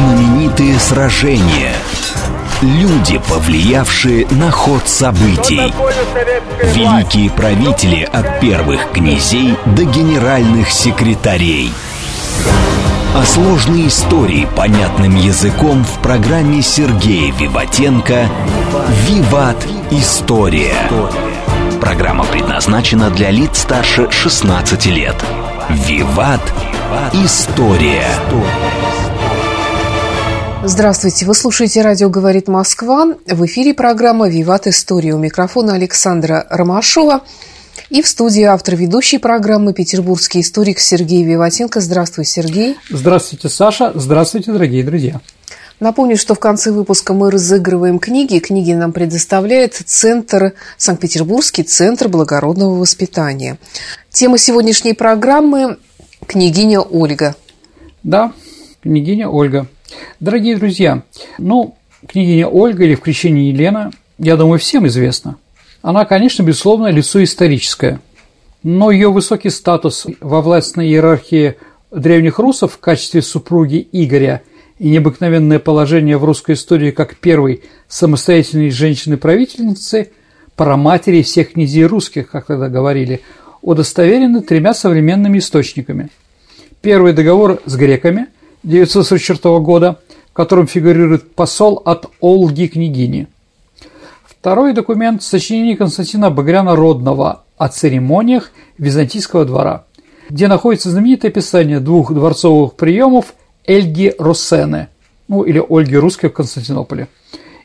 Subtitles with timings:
[0.00, 1.74] Знаменитые сражения.
[2.62, 5.74] Люди, повлиявшие на ход событий.
[6.74, 11.70] Великие правители от первых князей до генеральных секретарей.
[13.14, 18.26] О сложной истории понятным языком в программе Сергея Виватенко
[19.06, 19.66] «Виват.
[19.90, 20.76] История».
[21.78, 25.16] Программа предназначена для лиц старше 16 лет.
[25.68, 26.40] «Виват.
[27.12, 28.06] История».
[30.62, 33.14] Здравствуйте, вы слушаете «Радио говорит Москва».
[33.26, 34.66] В эфире программа «Виват.
[34.66, 35.14] История».
[35.14, 37.22] У микрофона Александра Ромашова.
[37.88, 41.80] И в студии автор ведущей программы петербургский историк Сергей Виватенко.
[41.80, 42.76] Здравствуй, Сергей.
[42.90, 43.92] Здравствуйте, Саша.
[43.94, 45.22] Здравствуйте, дорогие друзья.
[45.80, 48.38] Напомню, что в конце выпуска мы разыгрываем книги.
[48.38, 53.56] Книги нам предоставляет Центр, Санкт-Петербургский Центр благородного воспитания.
[54.10, 55.78] Тема сегодняшней программы–
[56.26, 57.34] княгиня Ольга.
[58.02, 58.34] Да,
[58.82, 59.66] княгиня Ольга.
[60.20, 61.02] Дорогие друзья,
[61.38, 65.36] ну, княгиня Ольга или в крещении Елена, я думаю, всем известна–
[65.82, 68.00] она, конечно, безусловно, лицо историческое,
[68.62, 71.56] но ее высокий статус во властной иерархии
[71.90, 74.42] древних русов в качестве супруги Игоря
[74.78, 80.10] и необыкновенное положение в русской истории как первой самостоятельной женщины-правительницы,
[80.54, 83.22] параматери всех князей русских, как тогда говорили,
[83.62, 86.10] удостоверены тремя современными источниками.
[86.82, 88.26] Первый договор с греками
[88.62, 89.98] 944 года,
[90.30, 93.26] в котором фигурирует посол от Олги княгини–
[94.40, 99.84] Второй документ– сочинение Константина Багряна Родного о церемониях Византийского двора,
[100.30, 103.34] где находится знаменитое описание двух дворцовых приемов
[103.66, 104.88] Эльги Росены,
[105.28, 107.08] ну или Ольги Русской в Константинополе.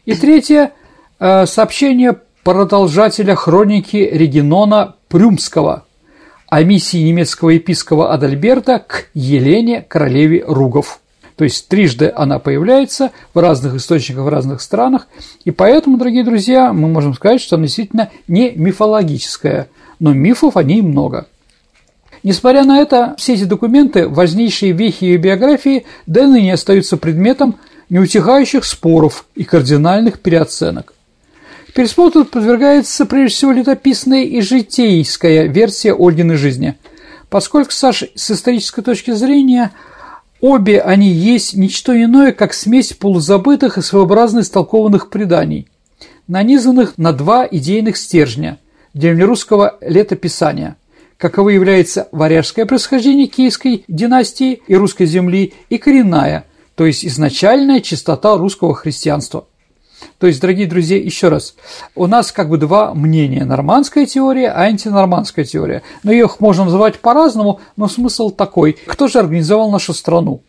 [0.04, 0.74] И третье–
[1.20, 5.86] сообщение продолжателя хроники Регинона Прюмского
[6.48, 11.00] о миссии немецкого епископа Адальберта к Елене, королеве Ругов–
[11.36, 15.08] то есть трижды она появляется в разных источниках в разных странах,
[15.44, 19.68] и поэтому, дорогие друзья, мы можем сказать, что она действительно не мифологическая,
[20.00, 21.28] но мифов о ней много.
[22.24, 27.56] Несмотря на это, все эти документы, важнейшие вехи ее биографии, до ныне остаются предметом
[27.90, 30.94] неутихающих споров и кардинальных переоценок.
[31.75, 36.78] Пересмотру подвергается прежде всего летописная и житейская версия Ольгиной жизни,
[37.30, 39.72] поскольку, Саш, с исторической точки зрения–
[40.41, 45.68] Обе они есть ничто иное, как смесь полузабытых и своеобразно истолкованных преданий,
[46.28, 48.59] нанизанных на два идейных стержня
[48.94, 50.75] древнерусского летописания,
[51.18, 58.38] каковы является варяжское происхождение киевской династии и русской земли и коренная, то есть изначальная чистота
[58.38, 59.47] русского христианства–
[60.17, 61.56] то есть, дорогие друзья, еще раз,
[61.94, 65.83] у нас как бы два мнения– нормандская теория, а антинормандская теория.
[66.03, 70.41] Но их можно называть по-разному, но смысл такой– кто же организовал нашу страну?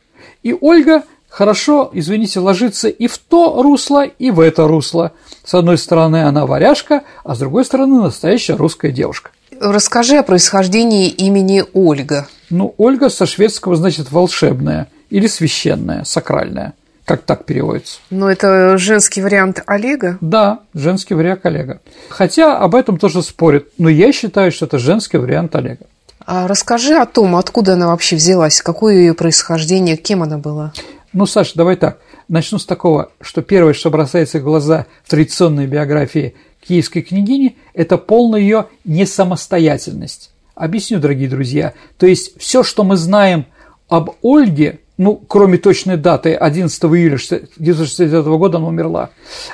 [0.42, 5.12] И Ольга хорошо, извините, ложится и в то русло, и в это русло.
[5.44, 9.30] С одной стороны, она варяжка, а с другой стороны, настоящая русская девушка.
[9.60, 12.28] Расскажи о происхождении имени Ольга.
[12.50, 16.74] Ну, Ольга со шведского значит волшебная или священная, сакральная–
[17.06, 18.00] как так переводится?
[18.10, 20.18] Ну, это женский вариант Олега?
[20.20, 21.80] Да, женский вариант Олега.
[22.08, 25.86] Хотя об этом тоже спорят, но я считаю, что это женский вариант Олега.
[26.26, 30.72] А расскажи о том, откуда она вообще взялась, какое ее происхождение, кем она была?
[31.12, 31.98] Ну, Саша, давай так.
[32.28, 36.34] Начну с такого, что первое, что бросается в глаза в традиционной биографии
[36.66, 40.32] киевской княгини, это полная ее несамостоятельность.
[40.56, 41.72] Объясню, дорогие друзья.
[41.98, 43.46] То есть все, что мы знаем
[43.88, 49.10] об Ольге, ну, кроме точной даты 11 июля 1969 года она умерла,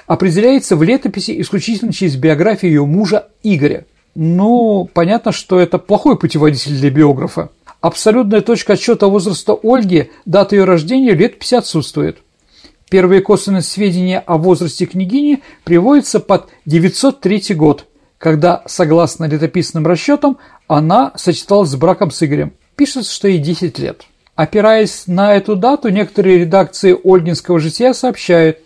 [0.07, 3.85] определяется в летописи исключительно через биографию ее мужа Игоря.
[4.15, 7.49] Ну, понятно, что это плохой путеводитель для биографа.
[7.81, 12.19] Абсолютная точка отсчета возраста Ольги, дата ее рождения, летописи отсутствует.
[12.89, 17.87] Первые косвенные сведения о возрасте княгини приводятся под 903 год,
[18.19, 20.37] когда, согласно летописным расчетам,
[20.69, 22.53] она сочеталась с браком с Игорем.
[22.77, 24.03] Пишется, что ей 10 лет.
[24.43, 28.59] Опираясь на эту дату, некоторые редакции Ольгинского жития сообщают,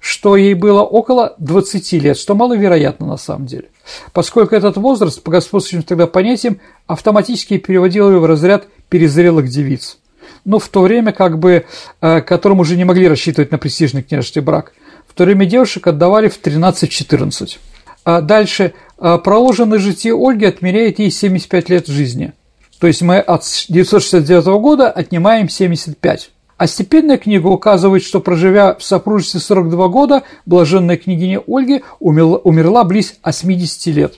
[0.00, 3.68] что ей было около 20 лет, что маловероятно на самом деле,
[4.12, 9.98] поскольку этот возраст, по господствующим тогда понятиям, автоматически переводил ее в разряд перезрелых девиц.
[10.44, 11.64] Ну, в то время, как бы,
[12.00, 14.72] э, которым уже не могли рассчитывать на престижный княжеский брак.
[15.06, 17.60] В то время девушек отдавали в 13-14.
[18.04, 22.32] А дальше, э, проложенное житие Ольги отмеряет ей 75 лет жизни–
[22.80, 26.30] то есть мы от 969 года отнимаем 75.
[26.56, 33.14] А степенная книга указывает, что проживя в сопружестве 42 года, блаженная княгиня Ольги умерла, близ
[33.22, 34.14] 80 лет.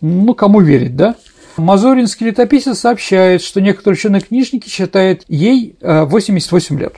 [0.00, 1.14] Ну, кому верить, да?
[1.56, 6.94] Мазуринский летописец сообщает, что некоторые ученые-книжники считают ей 88 э, лет.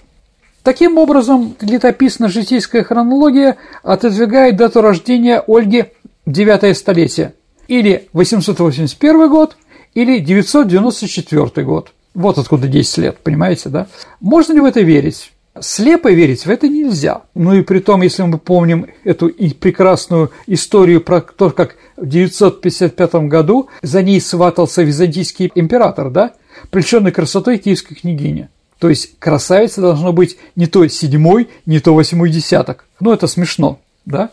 [0.65, 5.87] Таким образом, летописно-житейская хронология отодвигает дату рождения Ольги
[6.27, 7.35] в 9 столетие,
[7.69, 9.57] или 881 год,
[9.95, 11.93] или 994 год.
[12.15, 13.87] Вот откуда 10 лет, понимаете, да?
[14.21, 15.33] Можно ли в это верить?
[15.61, 17.23] Слепо верить в это нельзя.
[17.35, 23.15] Ну и при том, если мы помним эту прекрасную историю про то, как в 955
[23.29, 26.33] году за ней сватался византийский император, да,
[26.71, 28.49] прельщенный красотой киевской княгини.
[28.79, 32.85] То есть красавица должна быть не то седьмой, не то восьмой десяток.
[33.01, 34.31] Ну, это смешно, да?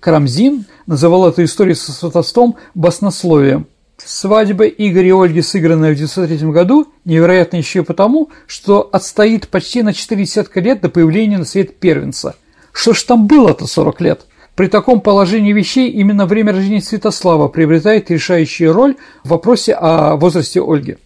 [0.00, 3.66] Карамзин называл эту историю со сватовством баснословием.
[3.96, 9.82] Свадьба Игоря и Ольги, сыгранная в 1903 году, невероятна еще и потому, что отстоит почти
[9.82, 12.34] на 4 десятка лет до появления на свет первенца.
[12.72, 14.26] Что ж там было-то 40 лет?
[14.56, 20.60] При таком положении вещей именно время рождения Святослава приобретает решающую роль в вопросе о возрасте
[20.60, 20.96] Ольги.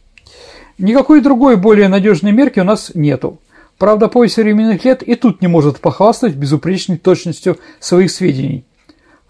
[0.79, 3.39] Никакой другой более надежной мерки у нас нету.
[3.79, 8.65] Правда, поиск современных лет и тут не может похвастать безупречной точностью своих сведений.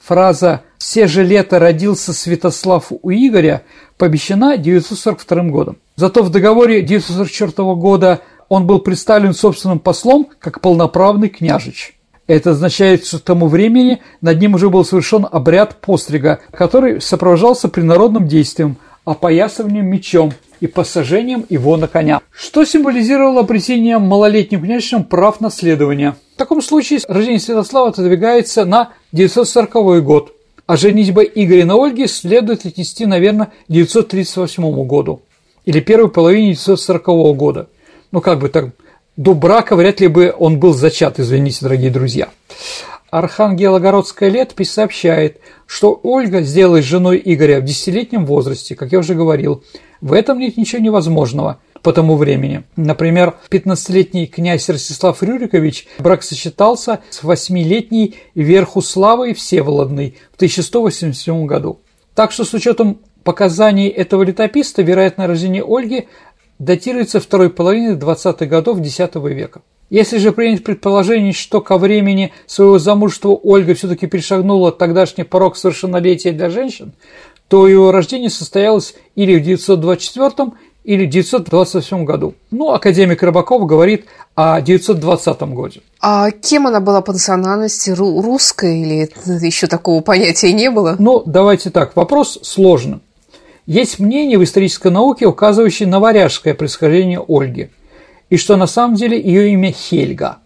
[0.08, 3.64] Фраза «Все же лето родился Святослав у Игоря»
[3.98, 5.76] помещена 942 годом.
[5.96, 11.94] Зато в договоре 944 года он был представлен собственным послом как полноправный княжич.
[12.26, 17.68] Это означает, что к тому времени над ним уже был совершен обряд пострига, который сопровождался
[17.68, 18.78] принародным действием–
[19.08, 26.16] опоясыванием мечом и посажением его на коня, что символизировало обретение малолетним княжичем прав наследования.
[26.34, 30.32] В таком случае рождение Святослава отодвигается на 940 год,
[30.66, 35.22] а женитьба Игоря на Ольге следует отнести, наверное, к 938 году
[35.64, 37.68] или первой половине 940 года.
[38.10, 38.70] Ну, как бы так,
[39.18, 42.28] до брака вряд ли бы он был зачат, извините, дорогие друзья.
[43.10, 49.62] Архангелогородская летопись сообщает, что Ольга сделалась женой Игоря в десятилетнем возрасте, как я уже говорил.
[50.00, 52.64] В этом нет ничего невозможного по тому времени.
[52.76, 61.80] Например, 15-летний князь Ростислав Рюрикович брак сочетался с 8-летней Верхуславой Всеволодной в 1187 году.
[62.14, 66.08] Так что с учетом показаний этого летописца, вероятно, рождение Ольги
[66.58, 69.62] датируется второй половиной 20-х годов X века.
[69.90, 76.32] Если же принять предположение, что ко времени своего замужества Ольга все-таки перешагнула тогдашний порог совершеннолетия
[76.32, 76.92] для женщин,
[77.48, 80.52] то его рождение состоялось или в 924
[80.84, 82.34] или в 928 году.
[82.50, 85.80] Ну, академик Рыбаков говорит о 920 году.
[86.00, 87.90] А кем она была по национальности?
[87.90, 89.10] Ру- русская или
[89.44, 90.96] еще такого понятия не было?
[90.98, 93.00] Ну, давайте так, вопрос сложный.
[93.66, 97.68] Есть мнение в исторической науке, указывающее на варяжское происхождение Ольги,
[98.30, 100.38] и что на самом деле ее имя Хельга.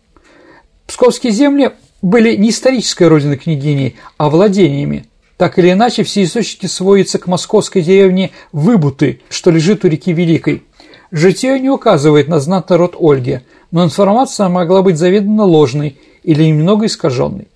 [0.88, 1.70] Псковские земли
[2.02, 5.06] были не исторической родиной княгини, а владениями.
[5.43, 10.62] Так или иначе, все источники сводятся к московской деревне Выбуты, что лежит у реки Великой.
[11.11, 13.41] Житие не указывает на знатный род Ольги,
[13.73, 17.49] но информация могла быть заведомо ложной или немного искаженной.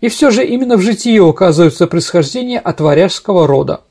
[0.00, 3.82] И все же именно в житии указывается происхождение от варяжского рода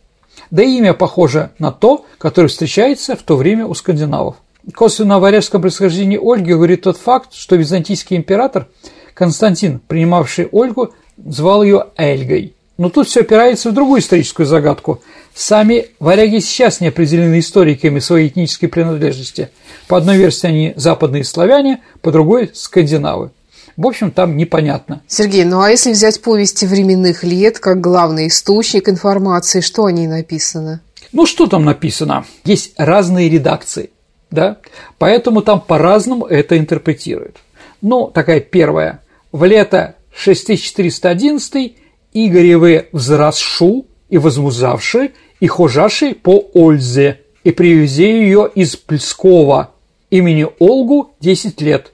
[0.51, 4.35] да и имя похоже на то, которое встречается в то время у скандинавов.
[4.75, 8.67] Косвенно о варяжском происхождении Ольги говорит тот факт, что византийский император
[9.13, 12.53] Константин, принимавший Ольгу, звал ее Эльгой.
[12.77, 15.01] Но тут все опирается в другую историческую загадку.
[15.35, 19.49] Сами варяги сейчас не определены историками своей этнической принадлежности.
[19.87, 23.31] По одной версии они западные славяне, по другой– скандинавы.
[23.77, 25.01] В общем, там непонятно.
[25.07, 30.07] Сергей, ну а если взять повести временных лет как главный источник информации, что о ней
[30.07, 30.81] написано?
[31.11, 32.25] Ну, что там написано?
[32.43, 33.91] Есть разные редакции,
[34.31, 34.57] да?
[34.97, 37.37] Поэтому там по-разному это интерпретируют.
[37.81, 39.01] Ну, такая первая.
[39.31, 41.75] В лето 6411
[42.13, 49.71] Игоревы взросшу и возмузавши и хожаши по Ользе и привези ее из Плескова
[50.09, 51.91] имени Олгу 10 лет,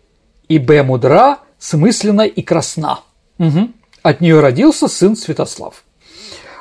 [0.47, 2.99] и Б мудра смысленно и красна.
[3.37, 3.69] Угу.
[4.03, 5.83] От нее родился сын Святослав.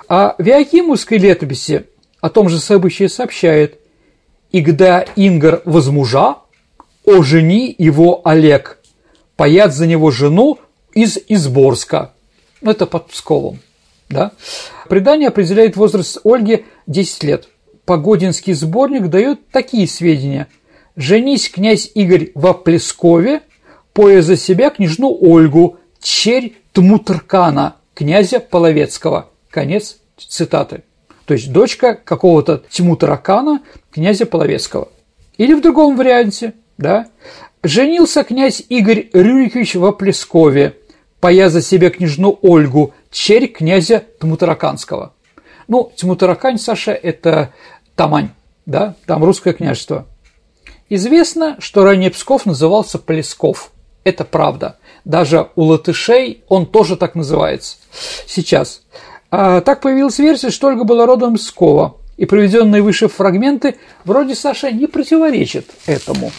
[0.09, 1.87] А в Иоакимовской летописи
[2.21, 3.81] о том же событии сообщает
[4.53, 6.37] «И когда Ингар возмужа,
[7.05, 8.79] ожени его Олег,
[9.37, 10.59] паят за него жену
[10.95, 12.15] из Изборска».
[12.61, 13.59] Ну, это под Псковом.
[14.09, 14.33] Да?
[14.89, 17.49] Предание определяет возраст Ольги 10 лет.
[17.85, 20.49] Погодинский сборник дает такие сведения.
[20.97, 23.43] «Женись князь Игорь во Плескове,
[23.93, 29.31] поя за себя княжну Ольгу, черь Тмутркана, князя Половецкого.
[29.49, 30.83] Конец цитаты.
[31.25, 34.89] То есть дочка какого-то Тимутаракана, князя Половецкого.
[35.37, 37.09] Или в другом варианте, да,
[37.63, 40.77] женился князь Игорь Рюрикович во Плескове,
[41.21, 45.13] поя за себя княжну Ольгу, черь князя Тмутараканского.
[45.67, 47.53] Ну, Тмутаракань, Саша, это
[47.97, 48.31] Тамань,
[48.67, 50.07] да, там русское княжество.
[50.89, 53.73] Известно, что ранее Псков назывался Плесков–
[54.05, 54.79] Это правда.
[55.05, 57.77] Даже у латышей он тоже так называется.
[58.27, 58.83] Сейчас.
[59.31, 64.35] А, так появилась версия, что Ольга была родом из Пскова, и приведенные выше фрагменты вроде
[64.35, 66.33] Саша не противоречат этому.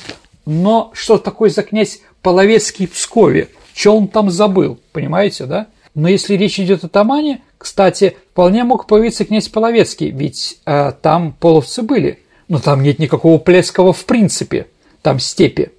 [0.48, 3.50] Но что такое за князь Половецкий в Пскове?
[3.80, 5.68] Что он там забыл, понимаете, да?
[5.96, 11.32] Но если речь идет о Тамане, кстати, вполне мог появиться князь Половецкий, ведь э, там
[11.32, 12.20] половцы были.
[12.50, 14.68] Но там нет никакого Плескова в принципе,
[15.02, 15.72] там степи.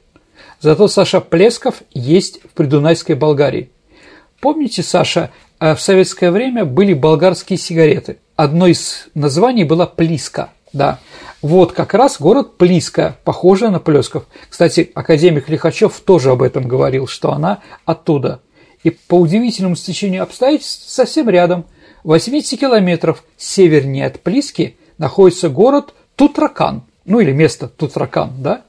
[0.60, 3.68] Зато Саша Плесков есть в Придунайской Болгарии.
[4.40, 8.16] Помните, Саша, э, в советское время были болгарские сигареты.
[8.34, 10.54] Одно из названий было Плиска.
[10.72, 11.00] Да,
[11.42, 14.24] вот как раз город Плиска, похожая на Плесков.
[14.48, 18.40] Кстати, академик Лихачев тоже об этом говорил, что она оттуда.
[18.84, 21.64] И по удивительному стечению обстоятельств совсем рядом,
[22.04, 28.62] 80 километров севернее от Плиски, находится город Тутракан, ну или место Тутракан, да?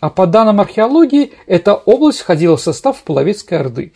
[0.00, 3.92] А по данным археологии, эта область входила в состав Половецкой Орды.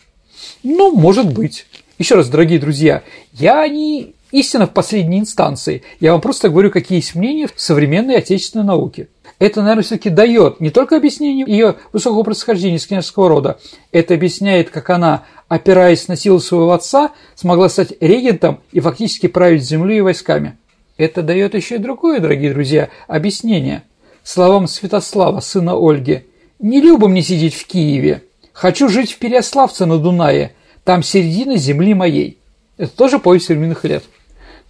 [0.63, 1.67] Ну, может быть.
[1.99, 5.83] Еще раз, дорогие друзья, я не истина в последней инстанции.
[5.99, 9.07] Я вам просто говорю, какие есть мнения в современной отечественной науке.
[9.39, 13.59] Это, наверное, все-таки дает не только объяснение ее высокого происхождения из княжеского рода,
[13.91, 19.63] это объясняет, как она, опираясь на силу своего отца, смогла стать регентом и фактически править
[19.63, 20.57] землей и войсками.
[20.97, 23.83] Это дает еще и другое, дорогие друзья, объяснение.
[24.23, 26.25] Словам Святослава, сына Ольги,
[26.59, 28.23] «Не любо мне сидеть в Киеве.
[28.53, 30.53] Хочу жить в Переославце на Дунае.
[30.83, 32.37] Там середина земли моей».
[32.77, 34.03] Это тоже повесть временных лет.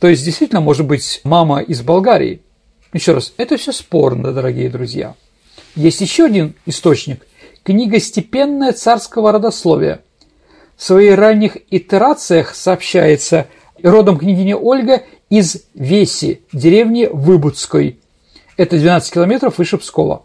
[0.02, 2.42] То есть, действительно, может быть, мама из Болгарии.
[2.92, 5.14] Еще раз, это все спорно, дорогие друзья.
[5.76, 7.28] Есть еще один источник.
[7.64, 10.02] Книга «Степенная царского родословия».
[10.76, 13.46] В своих ранних итерациях сообщается,
[13.84, 18.00] родом княгиня Ольга из Веси, деревни Выбудской.
[18.58, 20.24] Это 12 километров выше Пскова.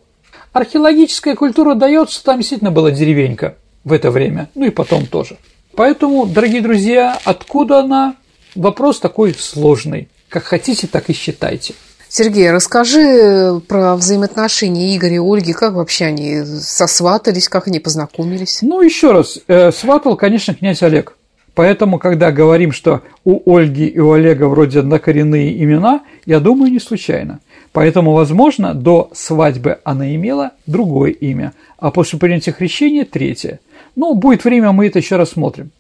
[0.55, 5.37] Археологическая культура дает, что там действительно была деревенька в это время, ну и потом тоже.
[5.75, 8.17] Поэтому, дорогие друзья, откуда она?
[8.57, 10.09] Вопрос такой сложный.
[10.29, 11.75] Как хотите, так и считайте.
[12.09, 18.61] Сергей, расскажи про взаимоотношения Игоря и Ольги, как вообще они сосватались, как они познакомились?
[18.63, 21.17] Ну, еще раз, э, сватал, конечно, князь Олег.
[21.55, 26.79] Поэтому, когда говорим, что у Ольги и у Олега вроде однокоренные имена, я думаю, не
[26.79, 27.41] случайно.
[27.73, 33.61] Поэтому, возможно, до свадьбы она имела другое имя, а после принятия крещения– третье.
[33.97, 35.71] Ну, будет время, мы это еще рассмотрим.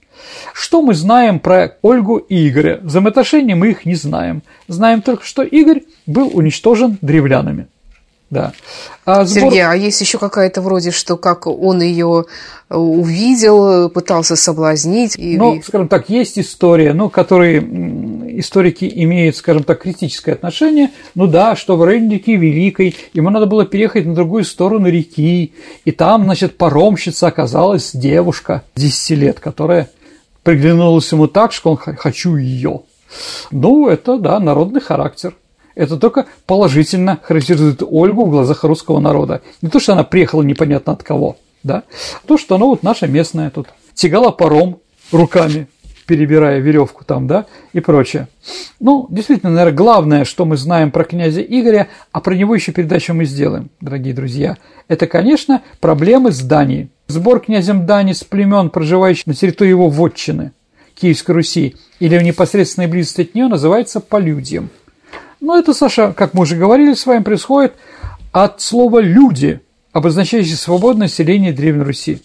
[0.52, 2.80] Что мы знаем про Ольгу и Игоря?
[2.82, 4.42] Взаимоотношения мы их не знаем.
[4.68, 7.68] Знаем только, что Игорь был уничтожен древлянами.
[8.28, 8.52] Да.
[9.04, 9.44] А сбор...
[9.44, 12.24] Сергей, а есть еще какая-то вроде, что как он ее
[12.68, 15.16] увидел, пытался соблазнить?
[15.16, 15.36] И...
[15.36, 17.60] Ну, скажем так, есть история, ну, которые
[18.40, 20.90] историки имеют, скажем так, критическое отношение.
[21.14, 25.54] Ну да, что в районе реки Великой ему надо было переехать на другую сторону реки,
[25.84, 29.88] и там, значит, паромщица оказалась девушка 10 лет, которая
[30.46, 32.82] приглянулась ему так, что он «хочу ее».
[33.50, 35.34] Ну, это, да, народный характер.
[35.74, 39.42] Это только положительно характеризует Ольгу в глазах русского народа.
[39.60, 41.82] Не то, что она приехала непонятно от кого, да,
[42.22, 43.66] а то, что она вот наша местная тут.
[43.94, 44.78] Тягала паром
[45.10, 45.66] руками,
[46.06, 48.28] перебирая веревку там, да, и прочее.
[48.78, 53.14] Ну, действительно, наверное, главное, что мы знаем про князя Игоря, а про него еще передачу
[53.14, 56.88] мы сделаем, дорогие друзья, это, конечно, проблемы с Данией.
[57.08, 60.52] Сбор князем Дани с племен, проживающих на территории его вотчины,
[60.96, 64.70] Киевской Руси, или в непосредственной близости от нее, называется полюдием.
[65.40, 67.74] Но это, Саша, как мы уже говорили с вами, происходит
[68.32, 69.60] от слова «люди»,
[69.92, 72.22] обозначающее свободное население Древней Руси.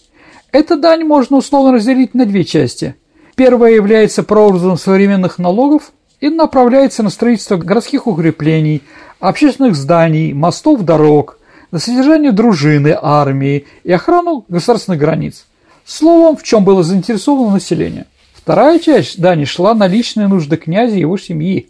[0.52, 2.96] Эта дань можно условно разделить на две части.
[3.36, 8.82] Первая является прообразом современных налогов и направляется на строительство городских укреплений,
[9.20, 11.38] общественных зданий, мостов, дорог–
[11.72, 15.46] на содержание дружины, армии и охрану государственных границ.
[15.86, 18.06] Словом, в чем было заинтересовано население.
[18.34, 21.70] Вторая часть дани шла на личные нужды князя и его семьи.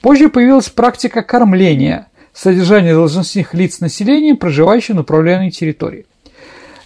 [0.00, 6.06] Позже появилась практика кормления, содержание должностных лиц населения, проживающих на управляемой территории.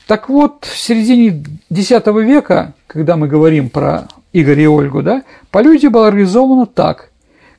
[0.06, 5.90] Так вот, в середине X века, когда мы говорим про Игоря и Ольгу, да, полюдия
[5.90, 7.11] была организована так.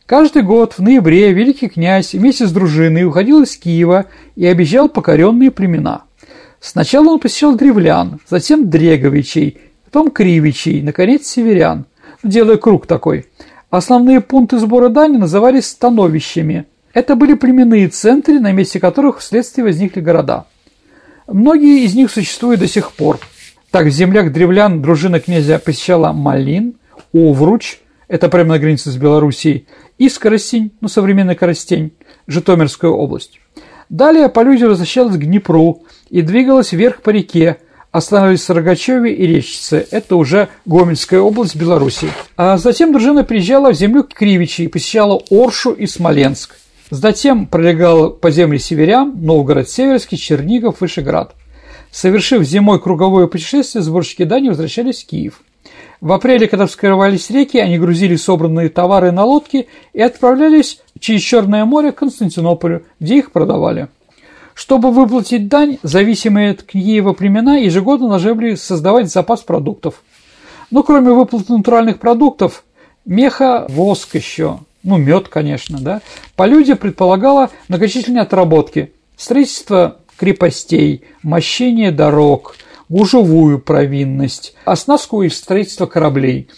[0.05, 4.05] Каждый год в ноябре великий князь вместе с дружиной уходил из Киева
[4.35, 6.03] и объезжал покоренные племена.
[6.59, 11.85] Сначала он посещал древлян, затем дреговичей, потом кривичей, наконец северян,
[12.21, 13.27] делая круг такой.
[13.69, 16.65] Основные пункты сбора дани назывались становищами.
[16.93, 20.45] Это были племенные центры, на месте которых вследствие возникли города.
[21.27, 23.19] Многие из них существуют до сих пор.
[23.71, 26.75] Так, в землях древлян дружина князя посещала Малин,
[27.13, 29.65] Овруч, это прямо на границе с Белоруссией,
[30.03, 31.93] и Скоростень, ну, современный Коростень,
[32.27, 33.39] Житомирская область.
[33.87, 37.59] Далее полюдия возвращалась к Днепру и двигалась вверх по реке,
[37.91, 39.87] остановились в Рогачеве и Речице.
[39.91, 42.09] Это уже Гомельская область Беларуси.
[42.35, 46.57] А затем дружина приезжала в землю Кривичи и посещала Оршу и Смоленск.
[46.89, 51.33] Затем пролегала по земле северян, Новгород Северский, Чернигов, Вышеград.
[51.91, 55.39] Совершив зимой круговое путешествие, сборщики дани возвращались в Киев.
[56.03, 61.63] В апреле, когда вскрывались реки, они грузили собранные товары на лодки и отправлялись через Черное
[61.63, 63.87] море к Константинополю, где их продавали.
[64.53, 70.03] Чтобы выплатить дань, зависимые от Киева племена ежегодно должны создавать запас продуктов.
[70.71, 72.65] Но кроме выплаты натуральных продуктов,
[73.05, 76.01] меха, воск еще, ну мед, конечно, да,
[76.35, 82.57] полюдие предполагало многочисленные отработки, строительство крепостей, мощение дорог,
[82.89, 86.49] гужевую провинность, оснастку и строительство кораблей.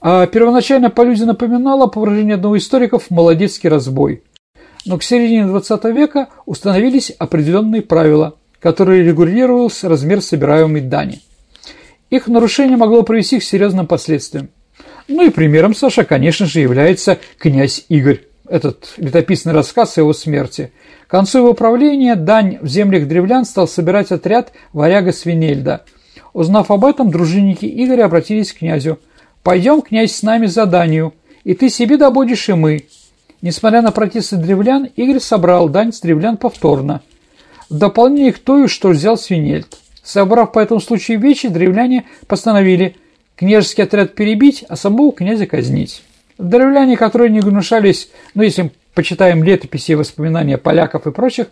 [0.00, 4.22] А первоначально полюдие напоминало, по выражению одного историков, молодецкий разбой–
[4.86, 11.20] но к середине XX века установились определенные правила, которые регулировался размер собираемой дани.
[12.08, 14.48] Их нарушение могло привести к серьезным последствиям.
[15.08, 18.22] Ну и примером, Саша, конечно же, является князь Игорь.
[18.48, 20.72] Этот летописный рассказ о его смерти.
[21.06, 25.84] К концу его правления дань в землях древлян стал собирать отряд варяга Свинельда.
[26.32, 28.98] Узнав об этом, дружинники Игоря обратились к князю.
[29.42, 32.86] «Пойдем, князь, с нами за данью, и ты себе добудешь, и мы.
[33.40, 37.02] Несмотря на протесты древлян, Игорь собрал дань с древлян повторно,
[37.70, 39.78] в дополнение к той, что взял Свинельд.
[40.02, 42.96] Собрав по этому случаю вечи, древляне постановили
[43.36, 46.02] княжеский отряд перебить, а самого князя казнить.
[46.38, 51.48] Древляне, которые не гнушались, ну если почитаем летописи и воспоминания поляков и прочих,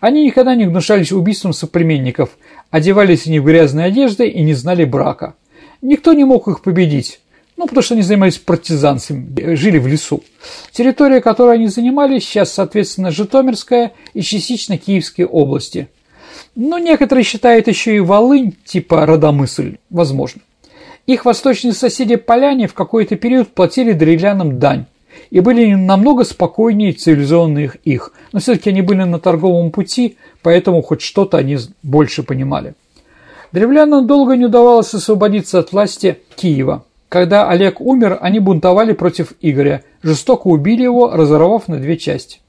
[0.00, 2.36] они никогда не гнушались убийством соплеменников,
[2.70, 5.34] одевались они в грязные одежды и не знали брака.
[5.80, 7.20] Никто не мог их победить,
[7.56, 10.24] ну, потому что они занимались партизанцами, жили в лесу.
[10.72, 15.88] Территория, которой они занимались, сейчас, соответственно, Житомирская и частично Киевские области.
[16.56, 20.42] Но некоторые считают еще и Волынь, типа Родомысль, возможно.
[21.06, 24.86] Их восточные соседи поляне в какой-то период платили древлянам дань
[25.30, 31.02] и были намного спокойнее цивилизованных их, но все-таки они были на торговом пути, поэтому хоть
[31.02, 32.74] что-то они больше понимали.
[33.52, 39.82] Древлянам долго не удавалось освободиться от власти Киева– когда Олег умер, они бунтовали против Игоря,
[40.02, 42.40] жестоко убили его, разорвав на две части.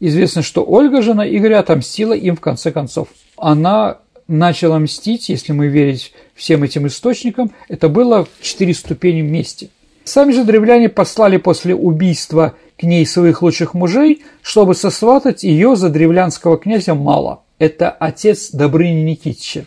[0.00, 3.08] Известно, что Ольга, жена Игоря, отомстила им в конце концов.
[3.36, 9.68] Она начала мстить, если мы верить всем этим источникам, это было в четыре ступени вместе.
[10.04, 15.90] Сами же древляне послали после убийства к ней своих лучших мужей, чтобы сосватать ее за
[15.90, 17.42] древлянского князя Мала.
[17.58, 19.66] Это отец Добрыни Никитича.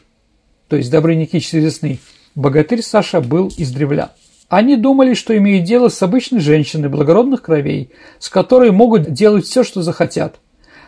[0.67, 1.99] То есть Добрыня Никитич известный
[2.35, 4.09] богатырь Саша был из древлян.
[4.49, 9.63] Они думали, что имеют дело с обычной женщиной благородных кровей, с которой могут делать все,
[9.63, 10.39] что захотят.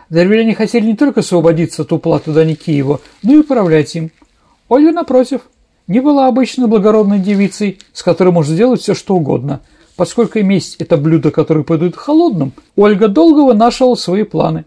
[0.08, 4.12] Древляне хотели не только освободиться от уплаты дани Киева, но и управлять им.
[4.68, 5.42] Ольга, напротив,
[5.86, 9.60] не была обычной благородной девицей, с которой можно сделать все, что угодно.
[9.96, 14.66] Поскольку месть– это блюдо, которое подают холодным, Ольга долго вынашивала свои планы.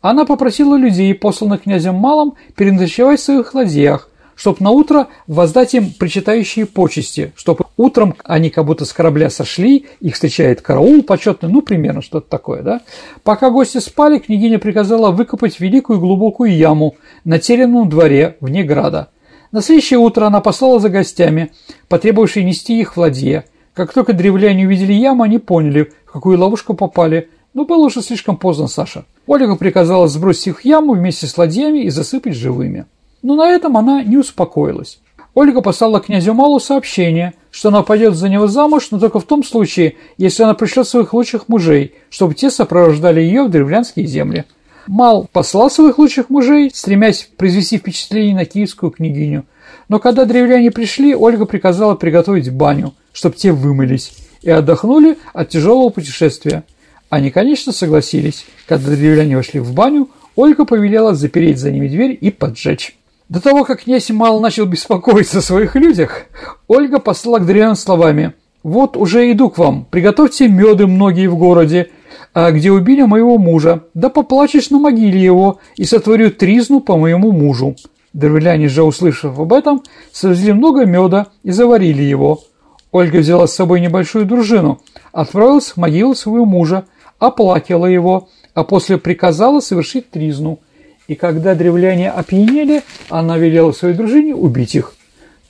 [0.00, 5.92] Она попросила людей, посланных князем Малым, переночевать в своих ладьях, чтобы на утро воздать им
[5.92, 11.62] причитающие почести, чтобы утром они как будто с корабля сошли, их встречает караул почетный, ну,
[11.62, 12.80] примерно что-то такое, да.
[13.22, 19.08] Пока гости спали, княгиня приказала выкопать великую глубокую яму на теренном дворе вне града.
[19.54, 21.52] На следующее утро она послала за гостями,
[21.86, 23.44] потребовавшей нести их в ладье.
[23.72, 27.28] Как только древляне увидели яму, они поняли, в какую ловушку попали.
[27.54, 29.04] Но было уже слишком поздно, Саша.
[29.28, 32.86] Ольга приказала сбросить их в яму вместе с ладьями и засыпать живыми.
[33.22, 34.98] Но на этом она не успокоилась.
[35.34, 39.44] Ольга послала князю Малу сообщение, что она пойдет за него замуж, но только в том
[39.44, 44.46] случае, если она пришлет своих лучших мужей, чтобы те сопровождали ее в древлянские земли.
[44.86, 49.44] Мал послал своих лучших мужей, стремясь произвести впечатление на киевскую княгиню.
[49.88, 55.88] Но когда древляне пришли, Ольга приказала приготовить баню, чтобы те вымылись и отдохнули от тяжелого
[55.88, 56.64] путешествия.
[57.08, 58.44] Они, конечно, согласились.
[58.66, 62.96] Когда древляне вошли в баню, Ольга повелела запереть за ними дверь и поджечь.
[63.28, 66.26] До того, как князь Мал начал беспокоиться о своих людях,
[66.68, 71.90] Ольга послала к древлянам словами «Вот уже иду к вам, приготовьте меды многие в городе,
[72.34, 77.32] а где убили моего мужа, да поплачешь на могиле его и сотворю тризну по моему
[77.32, 77.76] мужу».
[78.12, 82.44] Древляне же, услышав об этом, свезли много меда и заварили его.
[82.92, 86.84] Ольга взяла с собой небольшую дружину, отправилась к могиле своего мужа,
[87.18, 90.58] оплакала его, а после приказала совершить тризну–
[91.06, 94.94] и когда древляне опьянели, она велела своей дружине убить их.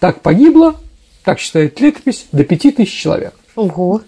[0.01, 0.75] Так погибло,
[1.23, 3.35] так считает летопись, до пяти тысяч человек.
[3.55, 4.03] Ого.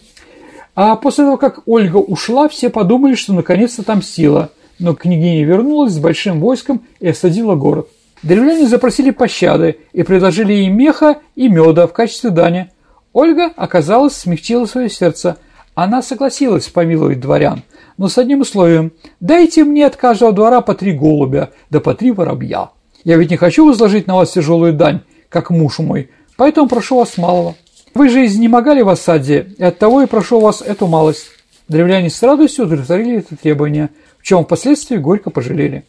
[0.77, 4.51] А после того, как Ольга ушла, все подумали, что наконец-то там сила.
[4.79, 7.89] Но княгиня вернулась с большим войском и осадила город.
[8.23, 12.71] Древляне запросили пощады и предложили ей меха и меда в качестве дани.
[13.15, 15.39] Ольга, оказалось, смягчила свое сердце.
[15.75, 17.63] Она согласилась помиловать дворян,
[17.97, 22.13] но с одним условием– дайте мне от каждого двора по три голубя, да по три
[22.13, 22.71] воробья.
[23.05, 27.19] Я ведь не хочу возложить на вас тяжелую дань, как муж мой, поэтому прошу вас
[27.19, 27.55] малого.
[27.97, 31.29] Вы же изнемогали в осаде, и оттого и прошу вас эту малость.
[31.67, 35.87] Древляне с радостью удовлетворили это требование, в чем впоследствии горько пожалели.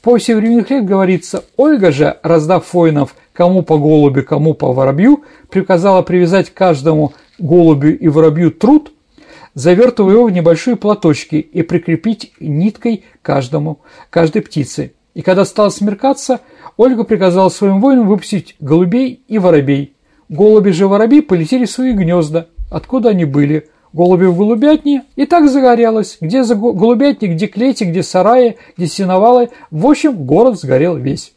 [0.00, 6.00] По временных лет говорится, Ольга же, раздав воинов кому по голубю, кому по воробью, приказала
[6.00, 8.94] привязать каждому голубю и воробью труд,
[9.52, 14.94] завертывая его в небольшие платочки и прикрепить ниткой каждому, каждой птице.
[15.12, 16.40] И когда стало смеркаться,
[16.78, 19.94] Ольга приказала своим воинам выпустить голубей и воробей.
[20.28, 23.68] Голуби же воробьи полетели в свои гнезда, откуда они были.
[23.92, 26.18] Голуби в голубятне, и так загорелось.
[26.20, 29.50] Где за голубятни, где клети, где сараи, где сеновалы.
[29.70, 31.32] В общем, город сгорел весь.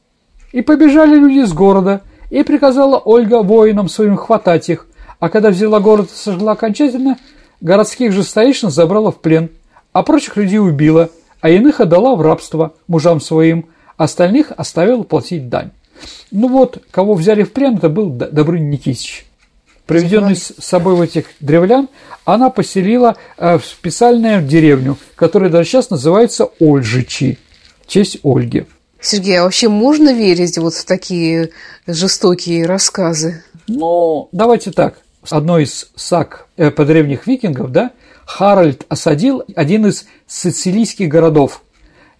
[0.54, 4.88] И побежали люди с города, и приказала Ольга воинам своим хватать их.
[5.20, 7.18] А когда взяла город и сожгла окончательно,
[7.62, 9.50] городских же старейшин забрала в плен,
[9.94, 11.10] а прочих людей убила,
[11.42, 13.66] а иных отдала в рабство мужам своим,
[13.98, 15.72] остальных оставила платить дань.
[16.32, 19.26] Ну вот, кого взяли в плен, это был Добрынин Никитич.
[19.86, 21.88] Приведенный с собой в этих древлян,
[22.26, 27.40] она поселила э, в специальную деревню, которая даже сейчас называется Ольжичи,
[27.82, 28.66] в честь Ольги.
[29.00, 31.52] Сергей, а вообще можно верить вот в такие
[31.86, 33.44] жестокие рассказы?
[33.68, 34.98] Ну, давайте так.
[35.30, 37.92] Одной из саг э, по древних викингов, да,
[38.26, 41.62] Харальд осадил один из сицилийских городов,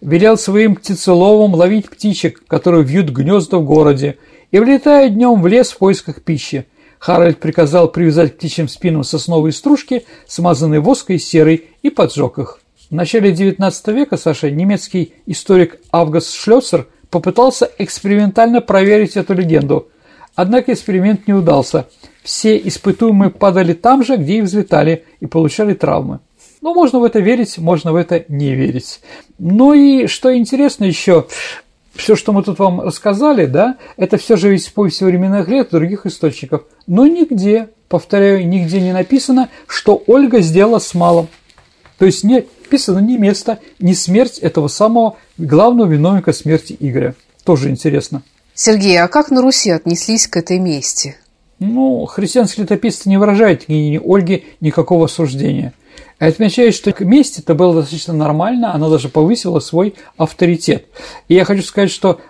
[0.00, 4.18] велел своим птицеловам ловить птичек, которые вьют гнезда в городе,
[4.50, 6.66] и влетая днем в лес в поисках пищи–
[6.98, 12.60] Харальд приказал привязать к птичьим спинам сосновые стружки, смазанные воской и серой, и поджег их.
[12.90, 19.88] В начале XIX века, Саша, немецкий историк Август Шлёцер попытался экспериментально проверить эту легенду.
[20.34, 21.86] Однако эксперимент не удался.
[22.22, 26.20] Все испытуемые падали там же, где и взлетали, и получали травмы.
[26.60, 29.00] Ну, можно в это верить, можно в это не верить.
[29.38, 31.26] Ну и что интересно еще,
[31.94, 36.06] все, что мы тут вам рассказали, да, это все же из повести временных лет других
[36.06, 36.62] источников.
[36.86, 41.28] Но нигде, повторяю, нигде не написано, что Ольга сделала с малым.
[41.98, 47.14] То есть не написано ни место, ни смерть этого самого главного виновника смерти Игоря.
[47.44, 48.22] Тоже интересно.
[48.54, 51.16] Сергей, а как на Руси отнеслись к этой мести?
[51.58, 55.72] Ну, христианские летописцы не выражают княгине Ольги никакого суждения.
[56.18, 60.86] Отмечаю, что месть это было достаточно нормально, она даже повысила свой авторитет.
[61.28, 62.20] И я хочу сказать, что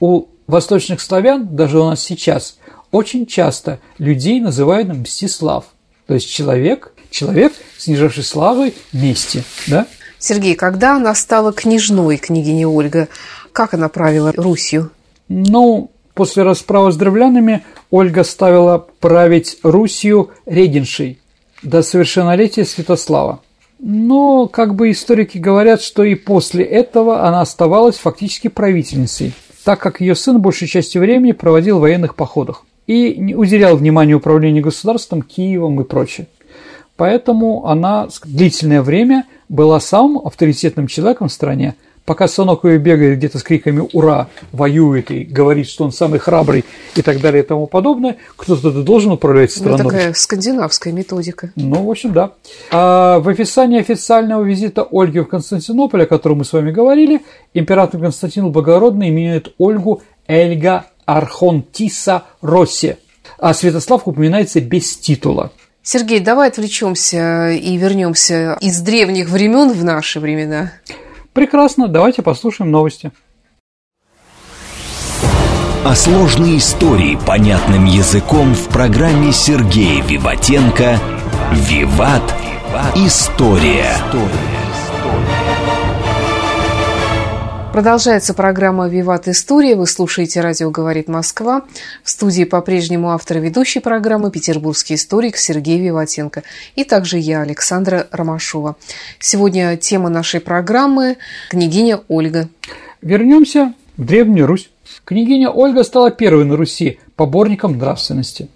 [0.00, 2.58] у восточных славян, даже у нас сейчас,
[2.90, 5.64] очень часто людей называют Мстислав.
[6.06, 9.44] То есть человек, человек, снижавший славой мести.
[9.68, 9.86] Да?
[10.18, 13.08] Сергей, когда она стала княжной, княгиня Ольга,
[13.52, 14.90] как она правила Русью?
[15.28, 21.20] Ну, после расправы с древлянами Ольга ставила править Русью регеншей,
[21.64, 23.40] до совершеннолетия Святослава.
[23.80, 29.32] Но, как бы историки говорят, что и после этого она оставалась фактически правительницей,
[29.64, 34.14] так как ее сын большей частью времени проводил в военных походах и не уделял внимания
[34.14, 36.28] управлению государством, Киевом и прочее.
[36.96, 41.74] Поэтому она длительное время была самым авторитетным человеком в стране,
[42.04, 46.64] пока сынок ее бегает где-то с криками «Ура!», воюет и говорит, что он самый храбрый
[46.94, 49.80] и так далее и тому подобное, кто-то должен управлять ну, страной.
[49.80, 51.50] Это такая скандинавская методика.
[51.56, 52.32] Ну, в общем, да.
[52.70, 57.22] А в описании официального визита Ольги в Константинополь, о котором мы с вами говорили,
[57.54, 62.96] император Константин Благородный именует Ольгу Эльга Архонтиса Росси,
[63.38, 65.52] а Святослав упоминается без титула.
[65.82, 70.72] Sергей, давай отвлечемся и вернемся из древних времен в наши времена.
[71.34, 73.10] Прекрасно, давайте послушаем новости.
[75.84, 80.98] О сложной истории понятным языком в программе Сергея Виватенко
[81.52, 82.22] «Виват.
[82.94, 83.96] История».
[87.74, 89.74] Продолжается программа «Виват История».
[89.74, 91.64] Вы слушаете «Радио говорит Москва».
[92.04, 96.44] В студии по-прежнему автор ведущей программы петербургский историк Сергей Виватенко.
[96.76, 98.76] И также я, Александра Ромашова.
[99.18, 101.16] Сегодня тема нашей программы–
[101.50, 102.48] княгиня Ольга.
[103.02, 104.70] Вернемся в Древнюю Русь.
[105.04, 108.50] Княгиня Ольга стала первой на Руси поборником нравственности.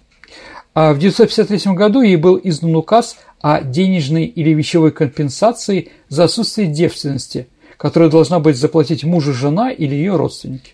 [0.73, 6.69] А в 953 году ей был издан указ о денежной или вещевой компенсации за отсутствие
[6.69, 7.49] девственности–
[7.79, 10.73] которую должна быть заплатить мужу жена или ее родственники.